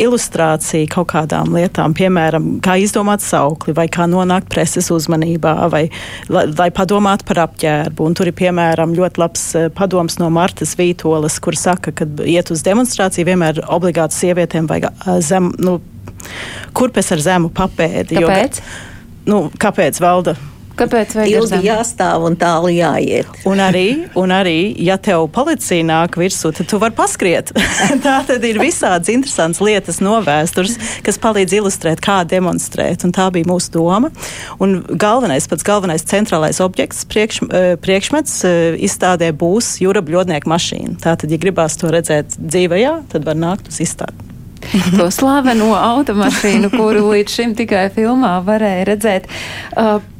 [0.00, 5.84] ilustrācija kaut kādām lietām, piemēram, kā izdomāt saukli vai kā nonākt preses uzmanībā vai
[6.32, 8.06] lai, lai padomātu par apģērbu.
[8.06, 12.52] Un tur ir piemēram ļoti labs eh, padoms no Martas Vītolas, kur saka, ka iet
[12.54, 15.78] uz demonstrāciju vienmēr obligāti sievietēm vajag zem, nu,
[16.76, 18.20] kurpes ar zemu papēdi.
[18.22, 18.62] Kāpēc?
[18.62, 20.36] Jo, nu, kāpēc valda
[20.78, 23.28] Kāpēc ilgi jāstāv un tālu jāiet?
[23.48, 23.86] Un arī,
[24.18, 27.52] un arī, ja tev policija nāk virsū, tad tu vari paskriet.
[28.06, 33.06] Tā tad ir visādas interesantas lietas no vēstures, kas palīdz ilustrēt, kā demonstrēt.
[33.06, 34.12] Un tā bija mūsu doma.
[34.62, 37.42] Un galvenais, pats galvenais centrālais objekts, priekš,
[37.84, 38.40] priekšmets
[38.82, 40.98] izstādē būs jūra bļodnieku mašīna.
[41.04, 44.32] Tātad, ja gribās to redzēt dzīvajā, tad var nākt uz izstādi.
[44.98, 49.28] to slaveno automašīnu, kuru līdz šim tikai filmā varēja redzēt.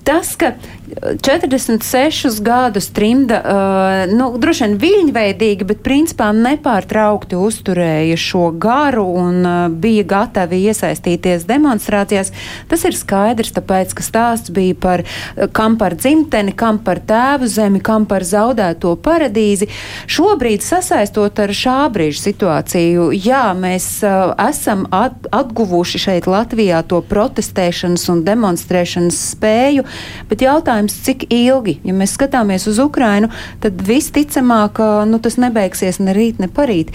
[0.03, 0.55] Uh, tas, ka
[1.01, 9.41] 46 gadus trimda, uh, nu, droši vien viļņveidīgi, bet principā nepārtraukti uzturēja šo garu un
[9.41, 12.33] uh, bija gatavi iesaistīties demonstrācijās.
[12.71, 17.49] Tas ir skaidrs, tāpēc, ka stāsts bija par uh, kam par dzimteni, kam par tēvu
[17.51, 19.71] zemi, kam par zaudēto paradīzi.
[20.13, 27.01] Šobrīd sasaistot ar šā brīža situāciju, jā, mēs uh, esam at, atguvuši šeit Latvijā to
[27.09, 29.87] protestēšanas un demonstrēšanas spēju,
[30.31, 33.31] bet jautājums, jautājums, cik ilgi, ja mēs skatāmies uz Ukrainu,
[33.61, 36.93] tad visticamāk, nu, tas nebeigsies ne rīt, ne parīt.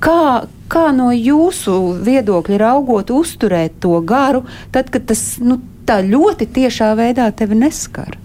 [0.00, 6.46] Kā, kā no jūsu viedokļa raugot, uzturēt to garu, tad, kad tas nu, tā ļoti
[6.46, 8.16] tiešā veidā tevi neskar?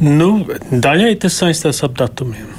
[0.00, 2.50] Nu, daļai tas saistās ar datumiem.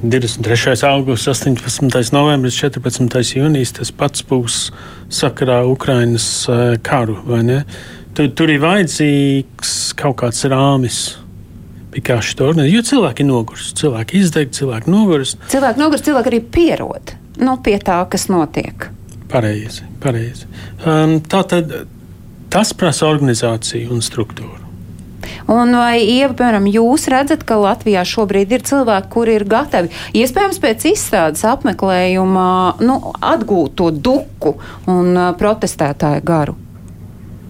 [0.00, 0.86] 23.
[0.86, 2.12] augusts, 18.
[2.14, 3.34] novembris, 14.
[3.34, 3.72] jūnijas.
[3.74, 4.68] Tas pats būs
[5.10, 7.18] sakarā Ukrainas uh, karu.
[8.18, 11.02] Tur, tur ir vajadzīgs kaut kāds rāmis.
[12.02, 15.38] Kā šī organizācija, jo cilvēki ir noguruši, cilvēki izdeg, cilvēki noguruši.
[15.54, 18.88] Cilvēki noguruši, cilvēki arī pierod nu, pie tā, kas notiek.
[19.30, 20.50] Pareizi, pareizi.
[20.82, 21.72] Um, tā tad
[22.50, 24.66] tas prasa organizāciju un struktūru.
[25.48, 30.58] Un vai, Ieva, piemēram, jūs redzat, ka Latvijā šobrīd ir cilvēki, kuri ir gatavi, iespējams,
[30.62, 32.48] pēc izstādes apmeklējuma
[32.82, 34.58] nu, atgūt to duku
[34.90, 36.64] un uh, protestētāju garu?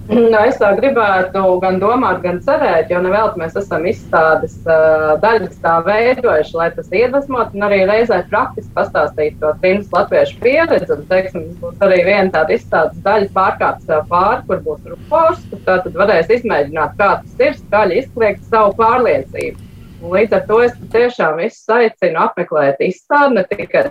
[0.33, 5.59] Nu, es tā gribētu gan domāt, gan cerēt, jo nevēl mēs esam izstādes uh, daļas
[5.61, 10.89] tā veidojuši, lai tas iedvesmotu un arī reizē praktiski pastāstītu to trījus latviešu pieredzi.
[10.97, 15.65] Un, teiksim, būs arī viena tāda izstādes daļa pārkāpt sev pāri, kur būs rupors, kur
[15.69, 19.69] tā tad varēs izmēģināt, kā tas ir, skaļi izkliegt savu pārliecību.
[19.99, 23.85] Un līdz ar to es tiešām visus aicinu apmeklēt izstādi, ne tikai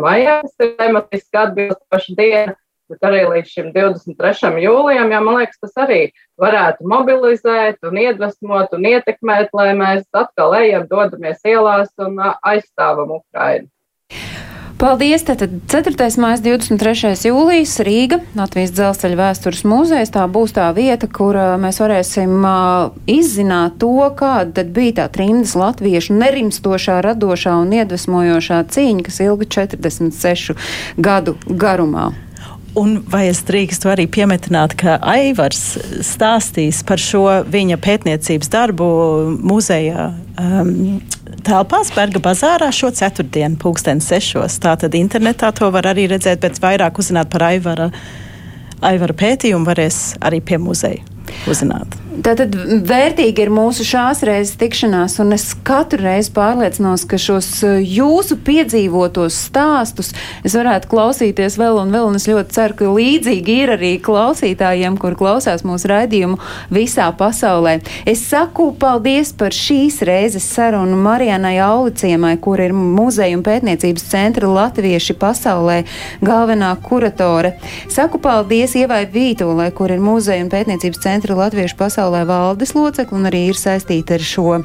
[0.00, 2.54] maijā, kas ir tematiski atbilstoša diena,
[2.90, 4.52] bet arī līdz šim 23.
[4.64, 6.00] jūlijam, jo man liekas, tas arī
[6.40, 13.70] varētu mobilizēt un iedvesmot un ietekmēt, lai mēs atkal ejam, dodamies ielās un aizstāvam Ukrainu.
[14.74, 15.22] Paldies!
[15.22, 15.94] Tātad 4.
[16.18, 17.12] mājas 23.
[17.28, 20.10] jūlijas Rīga, Latvijas dzelzceļa vēstures muzejs.
[20.12, 22.42] Tā būs tā vieta, kur mēs varēsim
[23.08, 29.48] izzināt to, kāda tad bija tā trimdas latviešu nerimstošā, radošā un iedvesmojošā cīņa, kas ilga
[29.62, 30.58] 46
[30.98, 32.10] gadu garumā.
[32.78, 38.88] Un vai es drīkstu arī piemetināt, ka Aivars stāstīs par šo viņa pētniecības darbu
[39.46, 40.08] muzejā
[40.42, 40.98] um,
[41.46, 44.58] telpās Berga bazārā šo ceturtdienu, pulksten sešos.
[44.64, 47.90] Tātad internetā to var arī redzēt, bet vairāk uzzināt par Aivara,
[48.84, 51.04] Aivara pētījumu varēs arī pie muzeja
[51.50, 52.03] uzzināt.
[52.22, 52.52] Tātad
[52.86, 58.36] vērtīgi ir mūsu šās reizes tikšanās, un es katru reizi pārliecinos, ka šos eh, jūsu
[58.46, 60.12] piedzīvotos stāstus
[60.46, 64.98] es varētu klausīties vēl un vēl, un es ļoti ceru, ka līdzīgi ir arī klausītājiem,
[65.00, 66.38] kur klausās mūsu raidījumu
[66.74, 67.80] visā pasaulē.
[68.06, 74.52] Es saku paldies par šīs reizes sarunu Marijanai Auliciemai, kur ir muzeja un pētniecības centra
[74.52, 75.80] latvieši pasaulē
[76.22, 77.56] galvenā kuratore.
[77.90, 83.16] Saku paldies Ievai Vītolai, kur ir muzeja un pētniecības centra latviešu pasaulē pasaulē valdes locekli
[83.16, 84.58] un arī ir saistīta ar šo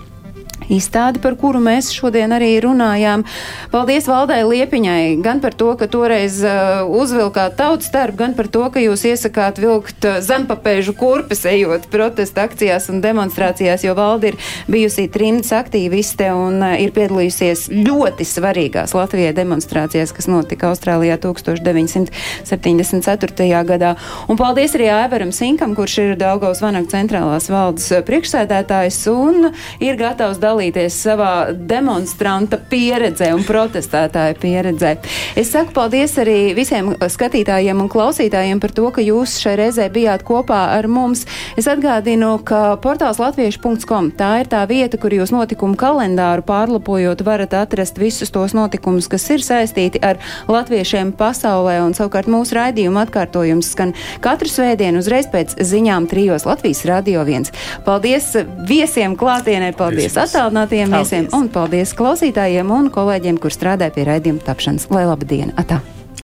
[0.70, 3.24] izstādi, par kuru mēs šodien arī runājām.
[3.72, 6.52] Paldies Valdai Liepiņai gan par to, ka toreiz uh,
[6.86, 12.44] uzvilkāt tautas darbu, gan par to, ka jūs iesakāt vilkt uh, zempapēžu kurpes, ejot protesta
[12.48, 14.38] akcijās un demonstrācijās, jo Valda ir
[14.70, 23.64] bijusi trimdas aktīviste un uh, ir piedalījusies ļoti svarīgās Latvijai demonstrācijās, kas notika Austrālijā 1974.
[23.70, 23.92] gadā.
[24.30, 29.36] Un paldies arī Aivaram Sinkam, kurš ir Daugaus Vanaga centrālās valdes uh, priekšsēdētājs un
[29.84, 34.96] ir gatavs dalīties dalīties savā demonstranta pieredzē un protestētāja pieredzē.
[35.40, 40.26] Es saku paldies arī visiem skatītājiem un klausītājiem par to, ka jūs šai reizē bijāt
[40.28, 41.26] kopā ar mums.
[41.60, 47.56] Es atgādinu, ka portāls latviešu.com tā ir tā vieta, kur jūs notikumu kalendāru pārlapojot varat
[47.62, 53.74] atrast visus tos notikumus, kas ir saistīti ar latviešiem pasaulē, un savukārt mūsu raidījuma atkārtojums
[53.76, 53.94] skan
[54.24, 57.52] katru svētdienu uzreiz pēc ziņām trijos Latvijas Radio 1.
[57.86, 58.32] Paldies
[58.70, 64.88] viesiem klātienē, paldies attālinātiem viesiem un paldies klausītājiem un kolēģiem, kur strādā pie raidījuma tapšanas.
[64.94, 65.56] Lai laba diena!
[65.60, 65.84] Atā.